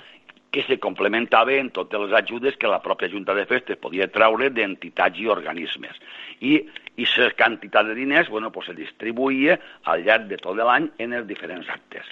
[0.51, 4.49] que se complementava en totes les ajudes que la pròpia Junta de Festes podia treure
[4.49, 5.97] d'entitats i organismes.
[6.39, 6.61] I
[6.95, 11.27] aquesta quantitat de diners bueno, pues, se distribuïa al llarg de tot l'any en els
[11.27, 12.07] diferents actes.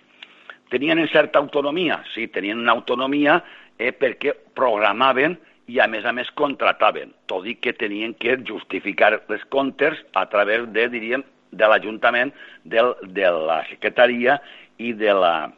[0.73, 2.01] Tenien en certa autonomia?
[2.14, 3.38] Sí, tenien una autonomia
[3.77, 5.38] eh, perquè programaven
[5.72, 10.26] i a més a més contrataven, tot i que tenien que justificar les comptes a
[10.27, 11.23] través de, diríem,
[11.53, 12.34] de l'Ajuntament,
[12.65, 14.39] de la secretaria
[14.81, 15.53] i de la,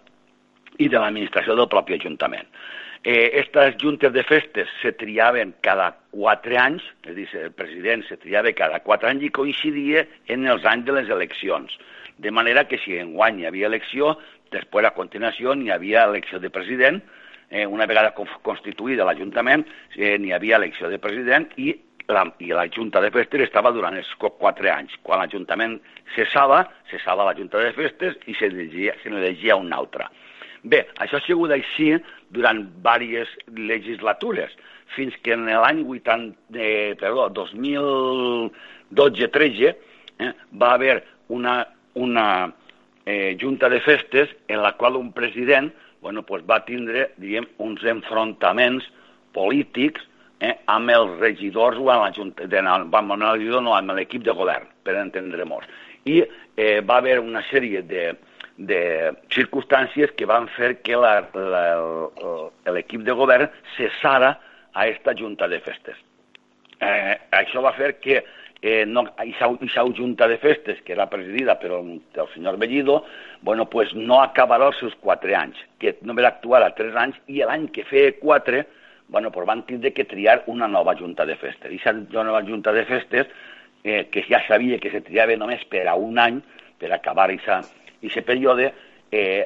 [0.79, 2.47] i de l'administració del propi Ajuntament.
[3.05, 3.45] Eh,
[3.77, 8.51] juntes de festes se triaven cada quatre anys, és a dir, el president se triava
[8.57, 11.77] cada quatre anys i coincidia en els anys de les eleccions.
[12.17, 14.15] De manera que si en guany hi havia elecció,
[14.51, 17.01] després a continuació n'hi havia elecció de president,
[17.51, 21.75] eh, una vegada constituïda l'Ajuntament, eh, n'hi havia elecció de president i
[22.07, 24.97] la, i la Junta de Festes estava durant els qu- quatre anys.
[25.03, 25.79] Quan l'Ajuntament
[26.15, 30.09] cessava, cessava la Junta de Festes i se n'elegia se una altra.
[30.65, 31.93] Bé, això ha sigut així
[32.33, 34.49] durant diverses legislatures,
[34.95, 39.75] fins que en l'any 80, eh, perdó, 2012-13 eh,
[40.57, 42.53] va haver una, una
[43.05, 45.71] eh, junta de festes en la qual un president
[46.05, 48.85] bueno, pues va tindre diguem, uns enfrontaments
[49.33, 50.03] polítics
[50.37, 54.21] eh, amb els regidors o amb la junta, de, amb, el regidor, no, amb l'equip
[54.25, 55.65] de govern, per entendre-nos.
[56.05, 58.11] I eh, va haver una sèrie de,
[58.57, 60.95] de circumstàncies que van fer que
[62.71, 64.35] l'equip de govern cessara
[64.73, 65.97] a esta junta de festes.
[66.79, 68.23] Eh, això va fer que
[68.61, 73.03] eh, no, aquesta junta de festes, que era presidida per el, el senyor Bellido,
[73.41, 77.67] bueno, pues no acabarà els seus quatre anys, que només actuarà tres anys, i l'any
[77.75, 78.65] que feia quatre,
[79.07, 81.71] bueno, pues van tindre que triar una nova junta de festes.
[81.71, 83.29] I aquesta nova junta de festes,
[83.83, 86.41] eh, que ja sabia que se triava només per a un any,
[86.81, 87.29] per acabar
[88.01, 88.71] aquest període,
[89.11, 89.45] eh,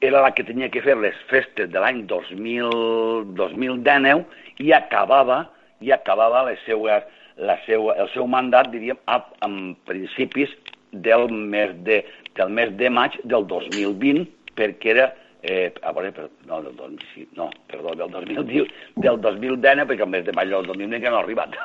[0.00, 4.24] era la que tenia que fer les festes de l'any 2000 2019
[4.64, 5.46] i acabava
[5.80, 7.04] i acabava les seues,
[7.36, 10.52] la seua, el seu mandat, diríem, a, en principis
[10.92, 12.00] del mes de,
[12.38, 14.24] del mes de maig del 2020,
[14.56, 15.10] perquè era,
[15.42, 20.06] eh, a veure, per, no, del, 2000, sí, no, perdó, del 2010, del 2019, perquè
[20.06, 21.56] el mes de maig del 2020 que no ha arribat,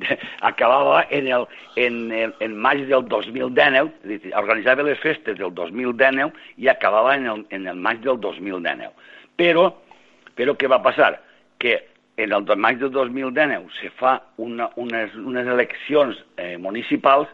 [0.50, 1.46] acabava en, el,
[1.76, 6.68] en, en, en maig del 2019, és a dir, organitzava les festes del 2019 i
[6.72, 8.90] acabava en el, en el maig del 2019.
[9.40, 9.70] Però,
[10.36, 11.14] però què va passar?
[11.60, 11.78] Que
[12.20, 17.30] en el maig del 2019 se fa una, unes, unes eleccions eh, municipals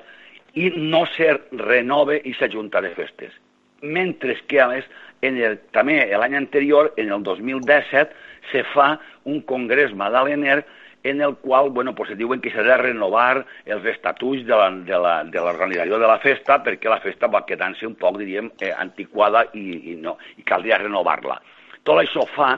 [0.56, 3.34] i no se renove i s'ajunta de festes.
[3.82, 4.86] Mentre que, a més,
[5.22, 8.14] en el, també l'any anterior, en el 2017,
[8.52, 10.64] se fa un congrés madalener
[11.06, 16.02] en el qual bueno, pues, diuen que s'ha de renovar els estatuts de l'organització de,
[16.02, 19.94] de la festa perquè la festa va quedant-se un poc, diríem, eh, antiquada i, i,
[20.02, 21.38] no, i caldria renovar-la.
[21.86, 22.56] Tot això fa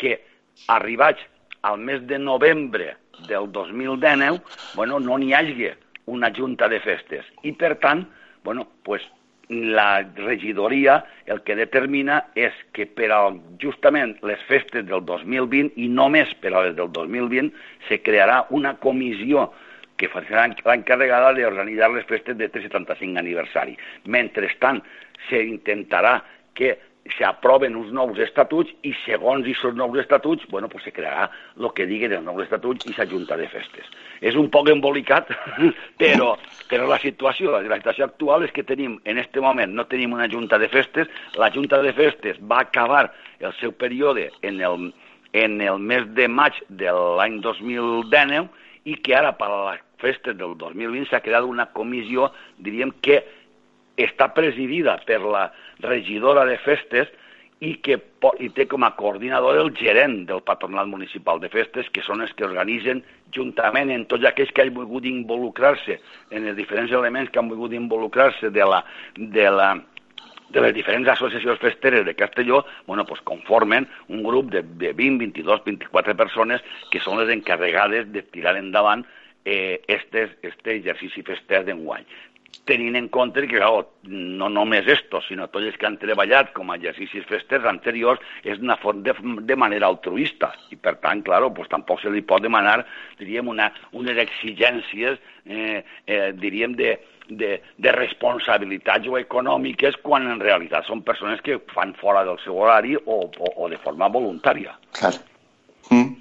[0.00, 0.16] que,
[0.72, 1.20] arribats
[1.68, 2.94] al mes de novembre
[3.28, 4.40] del 2019,
[4.74, 5.68] bueno, no n'hi hagi
[6.06, 7.26] una junta de festes.
[7.42, 8.06] I, per tant,
[8.44, 9.04] bueno, pues,
[9.50, 13.18] la regidoria el que determina és que per a
[13.62, 17.50] justament les festes del 2020 i només per a les del 2020
[17.88, 19.48] se crearà una comissió
[20.00, 23.76] que serà l'encarregada d'organitzar les festes de 375 aniversari.
[24.06, 24.80] Mentrestant,
[25.28, 26.20] s'intentarà
[26.56, 26.78] que
[27.16, 31.28] s'aproven uns nous estatuts i segons aquests nous estatuts, bueno, pues se crearà
[31.58, 33.88] el que digui dels nous estatuts i s'ajunta de festes.
[34.20, 35.30] És un poc embolicat,
[36.00, 36.34] però,
[36.70, 40.28] però la situació, la situació actual és que tenim, en aquest moment, no tenim una
[40.30, 41.10] junta de festes,
[41.40, 43.08] la junta de festes va acabar
[43.40, 44.90] el seu període en el,
[45.32, 48.48] en el mes de maig de l'any 2019
[48.90, 53.20] i que ara per a les festes del 2020 s'ha creat una comissió, diríem que
[54.00, 55.50] està presidida per la
[55.82, 57.10] regidora de festes
[57.60, 57.98] i que
[58.40, 62.32] i té com a coordinador el gerent del patronat municipal de festes, que són els
[62.36, 63.02] que organitzen
[63.36, 65.98] juntament en tots aquells que han volgut involucrar-se
[66.30, 68.80] en els diferents elements que han volgut involucrar-se de la,
[69.16, 69.74] de la,
[70.50, 75.18] de les diferents associacions festeres de Castelló, bueno, pues conformen un grup de, de 20,
[75.18, 79.04] 22, 24 persones que són les encarregades de tirar endavant
[79.44, 82.08] eh, este, este exercici fester d'enguany
[82.68, 86.70] tenint en compte que, clar, no només esto, sinó tots els que han treballat com
[86.70, 89.14] a exercicis festers anteriors és una font de,
[89.46, 92.82] de manera altruista i, per tant, clar, pues, tampoc se li pot demanar,
[93.20, 96.96] diríem, una, unes exigències, eh, eh, diríem, de,
[97.30, 102.58] de, de responsabilitats o econòmiques quan en realitat són persones que fan fora del seu
[102.58, 104.76] horari o, o, o de forma voluntària.
[104.98, 105.14] Clar.
[105.90, 106.16] Mm.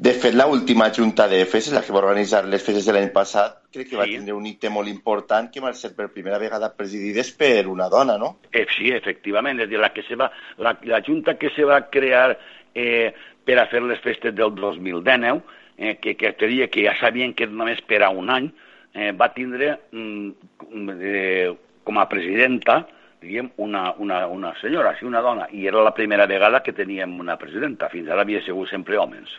[0.00, 3.58] De fet, l'última Junta de FES, la que va organitzar les festes de l'any passat,
[3.68, 3.98] crec que sí.
[4.00, 7.90] va tindre un ítem molt important que va ser per primera vegada presidides per una
[7.92, 8.30] dona, no?
[8.48, 9.60] Eh, sí, efectivament.
[9.60, 12.38] És dir, la, que se va, la, la Junta que se va crear
[12.72, 13.12] eh,
[13.44, 15.44] per a fer les festes del 2019,
[15.76, 18.48] eh, que, que diria que ja sabien que només per a un any,
[18.96, 21.52] eh, va tindre mm, eh,
[21.84, 22.80] com a presidenta
[23.20, 27.20] diguem, una, una, una senyora, sí, una dona, i era la primera vegada que teníem
[27.20, 27.92] una presidenta.
[27.92, 29.36] Fins ara havia sigut sempre homes.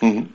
[0.00, 0.26] Mm -hmm.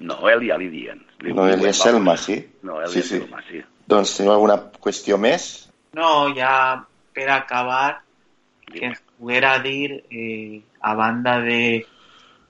[0.00, 1.00] Noelia li diuen.
[1.20, 2.36] Li Noelia Selma, sí?
[2.62, 3.18] Noelia sí, sí.
[3.18, 3.62] Selma, sí.
[3.86, 5.68] Doncs teniu alguna qüestió més?
[5.94, 8.02] No, ja per acabar,
[8.66, 11.86] que ens poguera dir, eh, a banda de,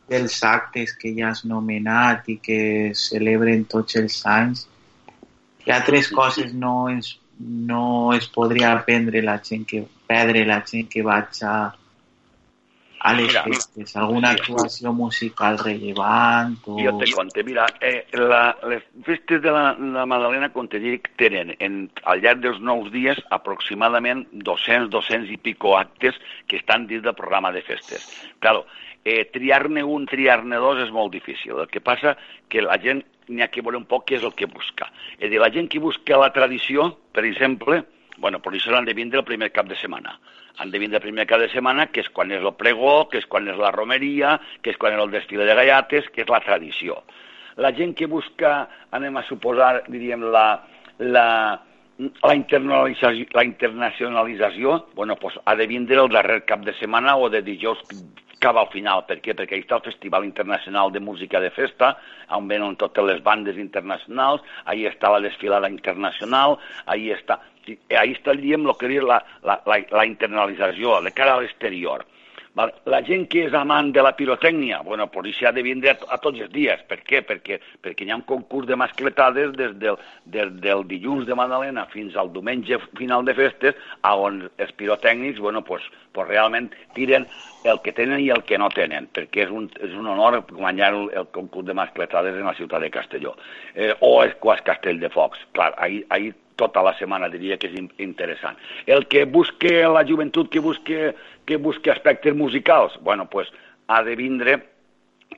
[0.08, 4.66] dels actes que ja has nomenat i que celebren tots els anys,
[5.66, 10.60] hi ha tres coses no es, no es podria aprendre la gent que, perdre la
[10.66, 11.56] gent que vaig a,
[13.00, 13.94] a les mira, festes?
[13.96, 16.56] Alguna mira, actuació musical rellevant?
[16.66, 16.78] O...
[16.80, 21.10] Jo te conte, mira, eh, la, les festes de la, la Madalena, com te dic,
[21.20, 26.88] tenen en, al llarg dels nous dies aproximadament 200, 200 i pico actes que estan
[26.90, 28.06] dins del programa de festes.
[28.40, 28.66] Claro,
[29.04, 31.60] eh, triar-ne un, triar-ne dos és molt difícil.
[31.62, 32.16] El que passa
[32.50, 34.88] que la gent n'hi ha que veure un poc què és el que busca.
[35.18, 37.82] És dir, la gent que busca la tradició, per exemple,
[38.18, 40.18] bueno, per això l'han de vindre el primer cap de setmana
[40.58, 43.48] han de vindre primer cada setmana, que és quan és el pregó, que és quan
[43.48, 47.02] és la romeria, que és quan és el desfile de gallates, que és la tradició.
[47.60, 48.66] La gent que busca,
[48.96, 50.46] anem a suposar, diríem, la,
[50.98, 51.26] la,
[51.98, 57.30] la, internacionalització, la internacionalització bueno, pues, ha de vindre el darrer cap de setmana o
[57.32, 57.80] de dijous
[58.42, 59.04] cap al final.
[59.08, 59.34] Per què?
[59.36, 61.94] Perquè ahí està el Festival Internacional de Música de Festa,
[62.36, 67.40] on venen totes les bandes internacionals, ahí està la desfilada internacional, ahí està
[67.98, 72.04] ahí estaríem el que és la, la, la, la internalització, de cara a l'exterior.
[72.56, 75.04] La gent que és amant de la pirotècnia, bueno,
[75.36, 76.80] s'ha de vindre a, a tots els dies.
[76.88, 77.20] Per què?
[77.28, 81.84] Perquè, perquè hi ha un concurs de mascletades des del, des del dilluns de Madalena
[81.92, 83.76] fins al diumenge final de festes,
[84.08, 87.28] on els pirotècnics, bueno, pues, pues realment tiren
[87.68, 90.94] el que tenen i el que no tenen, perquè és un, és un honor guanyar
[90.94, 93.36] el, el concurs de mascletades en la ciutat de Castelló.
[93.74, 95.44] Eh, o és quasi Castell de Focs.
[95.52, 98.56] Clar, ahir, ahir tota la setmana diria que és interessant.
[98.88, 101.12] El que busque la joventut, que busque,
[101.46, 103.48] que busque aspectes musicals, bueno, pues,
[103.86, 104.76] ha de vindre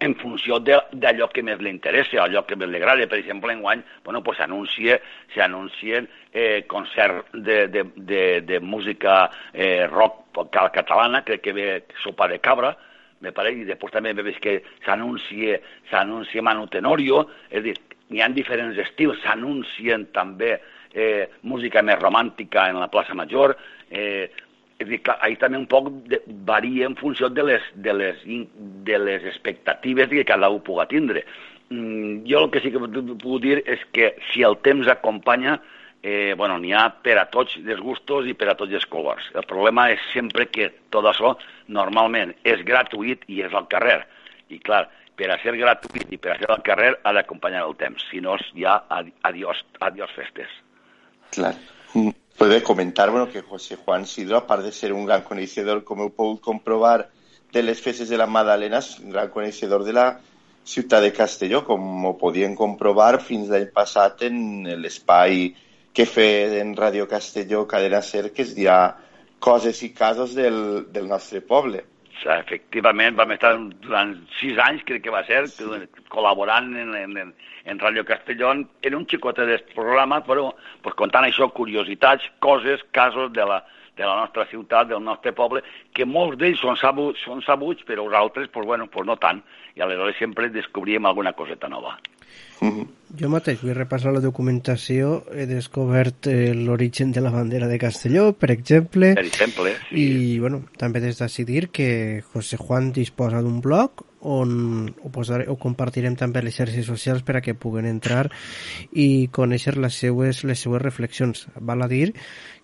[0.00, 3.06] en funció d'allò que més li interessa, allò que més li agrada.
[3.10, 4.98] Per exemple, en guany, bueno, pues s'anuncia
[5.34, 11.68] s'anuncien eh, concert de, de, de, de música eh, rock catalana, crec que ve
[12.04, 12.76] Sopa de Cabra,
[13.20, 15.58] me pareix, i després també veig que s'anuncia
[15.90, 17.74] s'anuncia Manu Tenorio, és a dir,
[18.14, 20.54] hi ha diferents estils, s'anuncien també
[20.94, 23.56] eh, música més romàntica en la plaça Major,
[23.90, 24.28] eh,
[24.78, 28.20] és dir, clar, ahir també un poc de, varia en funció de les, de les,
[28.86, 31.24] de les expectatives que cada un pugui tindre.
[31.70, 35.58] Mm, jo el que sí que puc dir és que si el temps acompanya,
[36.02, 39.26] eh, bueno, n'hi ha per a tots els gustos i per a tots els colors.
[39.34, 41.34] El problema és sempre que tot això
[41.66, 44.04] normalment és gratuït i és al carrer.
[44.48, 44.86] I clar,
[45.18, 48.22] per a ser gratuït i per a ser al carrer ha d'acompanyar el temps, si
[48.22, 48.78] no ja
[49.26, 50.54] adiós, adiós festes.
[51.34, 51.56] Clar.
[51.92, 52.14] Mm.
[52.38, 56.40] Puede comentar, bueno, que José Juan Sidro, aparte de ser un gran conocedor, como podido
[56.40, 57.10] comprobar,
[57.52, 60.04] de les festes de la Madalena, és un gran coneixedor de la
[60.62, 64.38] ciutat de Castelló, com ho podien comprovar fins l'any passat en
[64.84, 65.48] l'espai
[65.90, 68.78] que fe en Radio Castelló Cadena Ser, que es dirà
[69.42, 71.82] Coses i casos del, del nostre poble.
[72.24, 73.52] Efectivament, vam estar
[73.84, 75.44] durant sis anys, crec que va ser,
[76.10, 77.32] col·laborant en, en,
[77.64, 80.50] en Radio Castelló en un xicotet de programa, però
[80.82, 83.62] pues, contant això, curiositats, coses, casos de la,
[83.98, 85.62] de la nostra ciutat, del nostre poble,
[85.94, 89.42] que molts d'ells són sabuts, són sabuts, però els altres, pues, bueno, pues no tant.
[89.76, 91.98] I aleshores sempre descobríem alguna coseta nova.
[93.18, 98.32] Jo mateix vull repassar la documentació, he descobert eh, l'origen de la bandera de Castelló,
[98.36, 99.14] per exemple.
[99.16, 100.02] Per exemple, sí.
[100.02, 101.88] I, bueno, també des d'ací dir que
[102.34, 107.24] José Juan disposa d'un blog on ho, posaré, ho compartirem també a les xarxes socials
[107.24, 108.26] per a que puguen entrar
[108.92, 111.46] i conèixer les seues, les seues reflexions.
[111.60, 112.12] Val a dir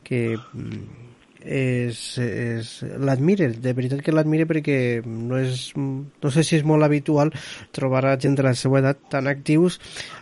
[0.05, 1.14] que mm,
[1.45, 6.87] és, és l'admire, de veritat que l'admire perquè no és, no sé si és molt
[6.87, 7.33] habitual
[7.77, 9.79] trobar a gent de la seva edat tan actius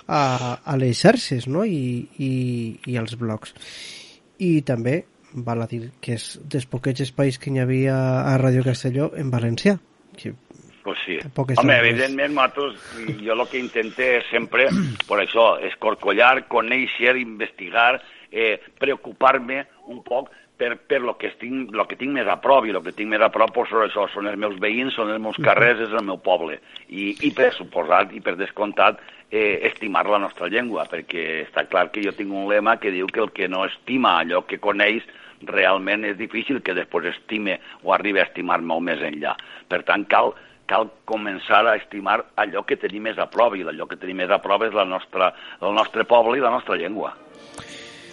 [0.07, 1.65] a, a les xarxes no?
[1.65, 2.32] I, i,
[2.86, 3.55] i als blogs
[4.43, 7.97] i també val a dir que és dels poquets espais que hi havia
[8.27, 9.78] a Ràdio Castelló en valencià
[10.19, 10.35] que
[10.82, 11.16] Pues sí.
[11.57, 12.81] Home, evidentment, nosaltres,
[13.23, 14.65] jo el que intenté sempre,
[15.07, 18.01] per això, escorcollar, conèixer, investigar,
[18.32, 20.32] eh, preocupar-me un poc
[20.62, 23.10] per, per lo, que tinc, lo que tinc més a prop, i el que tinc
[23.10, 25.97] més a prop pues, són això, són els meus veïns, són els meus carrers, és
[25.97, 26.60] el meu poble.
[26.86, 29.01] I, i per suposat, i per descomptat,
[29.32, 33.10] eh, estimar la nostra llengua, perquè està clar que jo tinc un lema que diu
[33.10, 35.09] que el que no estima allò que coneix
[35.48, 39.34] realment és difícil que després estime o arribi a estimar molt més enllà.
[39.66, 40.30] Per tant, cal,
[40.70, 44.30] cal començar a estimar allò que tenim més a prop, i allò que tenim més
[44.30, 47.16] a prop és la nostra, el nostre poble i la nostra llengua.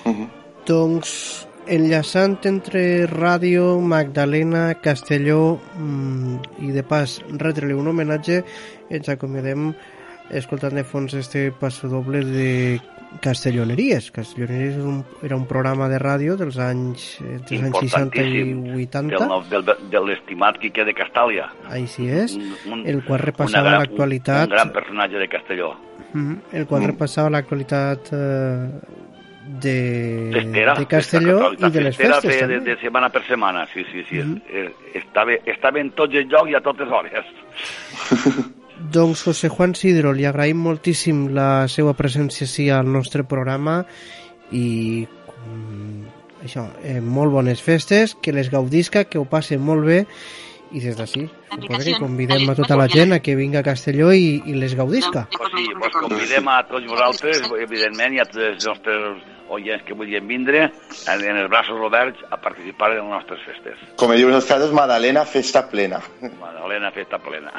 [0.01, 0.27] Uh -huh.
[0.65, 8.41] Doncs enllaçant entre Ràdio, Magdalena, Castelló mmm, i de pas retre-li un homenatge
[8.89, 9.71] ens acomiadem
[10.33, 12.49] escoltant de fons este passo doble de
[13.21, 14.11] Castelloneries.
[14.11, 17.07] Castelloneries era un, era un programa de ràdio dels anys,
[17.49, 18.43] dels anys 60 i
[18.85, 19.17] 80.
[19.49, 21.49] Del, del, de l'estimat Quique de Castàlia.
[21.73, 24.45] Així és, un, un, el qual repassava l'actualitat...
[24.45, 25.73] Un, un gran personatge de Castelló.
[26.13, 26.91] Mm, el qual mm.
[26.93, 29.07] repassava l'actualitat eh,
[29.49, 33.83] de, festera, de Castelló i de les festes de, de, de setmana per setmana, sí,
[33.91, 34.21] sí, sí.
[34.21, 34.73] Mm -hmm.
[34.93, 37.25] estava, estava en tots els llocs i a totes hores.
[38.93, 43.85] doncs José Juan Sidro, li agraïm moltíssim la seva presència sí al nostre programa
[44.51, 46.03] i mm,
[46.45, 50.05] això, eh, molt bones festes, que les gaudisca, que ho passe molt bé
[50.71, 54.13] i des d'ací suposo que convidem a tota la gent a que vinga a Castelló
[54.13, 55.27] i, i les gaudisca.
[55.35, 59.97] Pues sí, pues convidem a tots vosaltres, evidentment, i a tots els nostres oients que
[59.97, 63.83] vulguin vindre en, en els braços oberts a participar en les nostres festes.
[63.99, 66.01] Com diuen els casos, Madalena, festa plena.
[66.39, 67.53] Madalena, festa plena.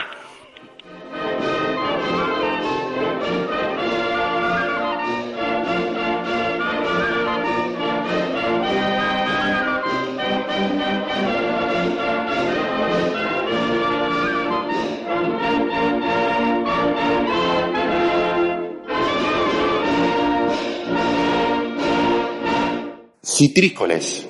[23.31, 24.27] Citrícoles.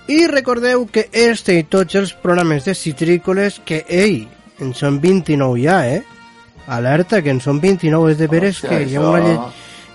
[0.09, 4.27] I recordeu que este i tots els programes de Citrícoles, que, ei,
[4.61, 6.03] en són 29 ja, eh?
[6.67, 9.39] Alerta, que en són 29, és de veres Hòstia, que hi ha, una, lle-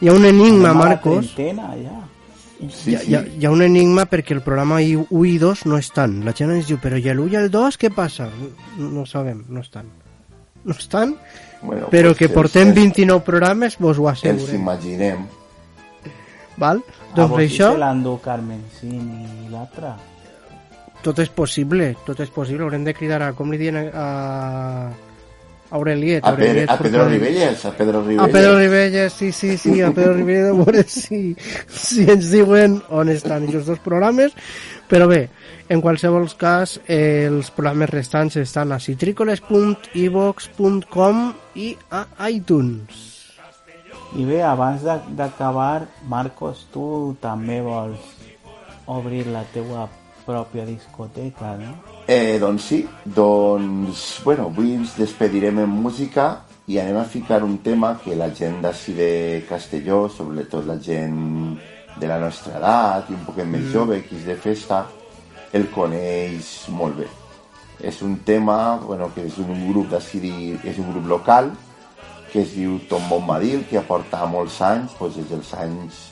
[0.02, 1.34] hi ha un enigma, Marcos.
[1.36, 1.98] trentena, ja.
[2.74, 5.66] Sí, hi, ha, hi, ha, hi ha un enigma perquè el programa 1 i 2
[5.70, 6.24] no estan.
[6.26, 8.30] La gent ens diu, però i l'1 i el 2 què passa?
[8.80, 9.86] No, no sabem, no estan.
[10.64, 11.16] No estan,
[11.62, 14.56] Bueno, però pues que portem els- 29 programes, vos ho assegurem.
[14.56, 15.28] imaginem.
[16.58, 16.82] Val?
[17.12, 19.96] A Doncs vos això, se l'endú Carmen Cini i l'altra.
[21.02, 22.64] tot és possible, tot és possible.
[22.64, 24.06] Haurem de cridar a, com li diuen a, a
[25.70, 26.24] Aureliet.
[26.24, 27.10] A, Pedro, Aureliet a Pedro.
[27.10, 28.32] Ribelles, a Pedro A Ribelles.
[28.32, 31.36] Pedro Ribelles, sí, sí, sí, a Pedro Ribelles, a veure si,
[31.68, 34.32] si ens diuen on estan aquests dos programes.
[34.88, 35.30] Però bé,
[35.68, 43.16] en qualsevol cas, eh, els programes restants estan a citricoles.ivox.com i a iTunes.
[44.16, 44.82] I bé, abans
[45.18, 48.00] d'acabar, Marcos, tu també vols
[48.88, 49.90] obrir la teua
[50.26, 51.74] pròpia discoteca, no?
[52.08, 57.58] Eh, doncs sí, doncs, bueno, avui ens despedirem en música i anem a ficar un
[57.64, 61.58] tema que la gent d'ací de Castelló, sobretot la gent
[62.00, 63.72] de la nostra edat i un poc més Mm.
[63.74, 64.86] jove, que és de festa,
[65.54, 67.08] el coneix molt bé.
[67.82, 71.52] És un tema, bueno, que és un grup d'ací, és un grup local,
[72.32, 76.04] que es diu Tom Bombadil, que aporta molts anys, doncs des dels anys,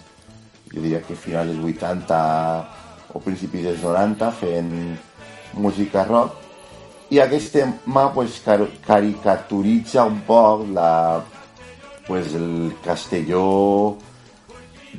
[0.71, 2.19] jo diria que finals dels 80
[3.15, 4.73] o principis dels 90, fent
[5.59, 6.41] música rock,
[7.13, 11.23] i aquest tema pues, car caricaturitza un poc la,
[12.07, 13.97] pues, el Castelló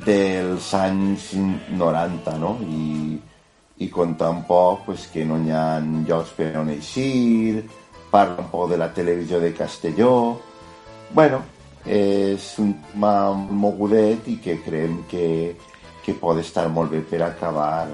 [0.05, 2.55] dels anys 90, no?
[2.63, 3.17] I,
[3.83, 7.65] i conta un poc pues, que no hi ha llocs per on eixir,
[8.09, 10.13] parla un poc de la televisió de Castelló...
[11.13, 11.41] Bueno,
[11.87, 15.55] és un tema mogudet i que creiem que,
[16.03, 17.87] que pot estar molt bé per acabar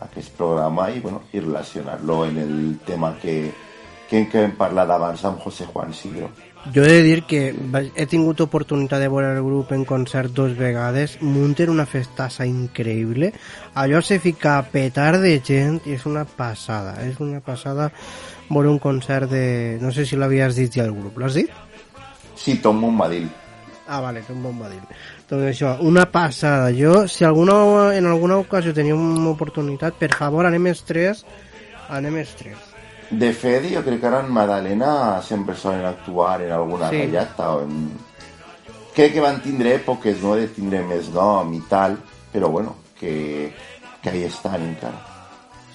[0.00, 3.52] aquest programa i, bueno, i relacionar-lo en el tema que,
[4.08, 6.30] que, hem parlat abans amb José Juan Sigro.
[6.74, 7.54] Jo he de dir que
[7.96, 13.32] he tingut oportunitat de veure el grup en concert dos vegades, munten una festassa increïble,
[13.74, 17.88] allò se fica petar de gent i és una passada, és una passada
[18.50, 19.78] veure un concert de...
[19.80, 21.52] no sé si l'havies dit ja el grup, l'has dit?
[22.40, 23.28] Sí, Tom Bombadil.
[23.90, 24.82] Ah, vale, és un bon badil.
[25.28, 26.68] Doncs això, una passada.
[26.70, 27.56] Jo, si alguna,
[27.98, 31.24] en alguna ocasió teniu una oportunitat, per favor, anem els tres,
[31.90, 32.68] anem els tres.
[33.10, 34.92] De fet, jo crec que ara en Madalena
[35.26, 37.00] sempre solen actuar en alguna Sí.
[37.02, 37.90] ratllata o en...
[38.94, 41.98] Crec que van tindre èpoques, no?, de tindre més nom i tal,
[42.32, 43.52] però bueno, que,
[44.02, 45.02] que ahí estan encara.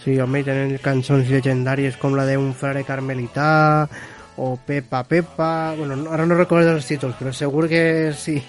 [0.06, 3.90] Sí, home, tenen cançons legendàries com la d'un frare carmelità
[4.38, 8.44] o Pepa Pepa, bueno, ahora no recuerdo los títulos, pero seguro que si,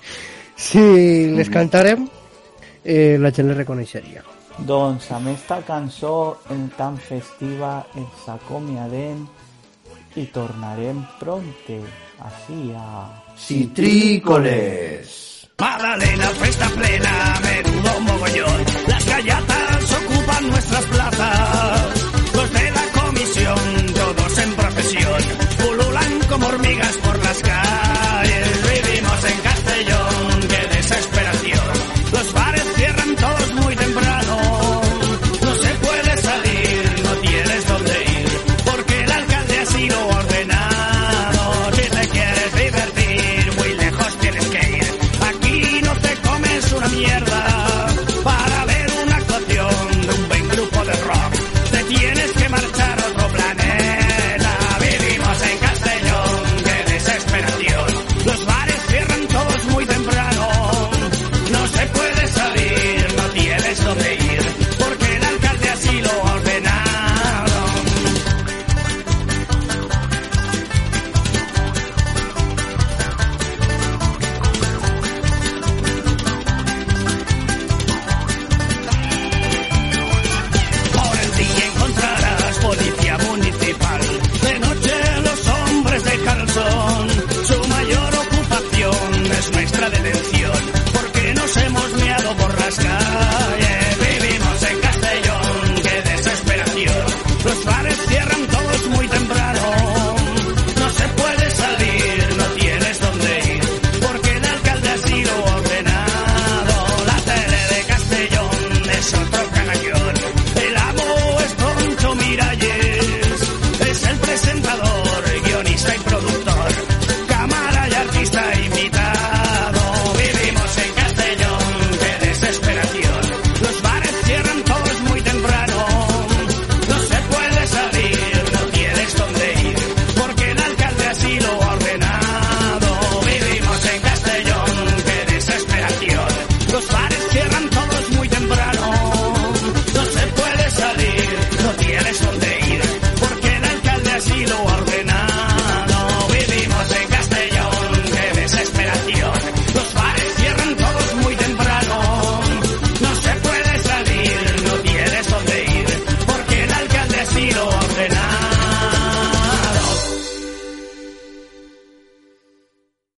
[0.56, 2.08] si les cantarem
[2.84, 4.22] eh, la gent les reconeixeria.
[4.56, 6.40] Doncs amb esta cançó
[6.78, 9.26] tan festiva ens acomiadem
[10.16, 11.82] i tornarem pronte
[12.24, 13.04] així a...
[13.36, 15.26] Citrícoles!
[15.58, 21.95] Magdalena, festa plena, menudo mogollón, las gallatas ocupan nuestras plazas.
[27.42, 27.65] las.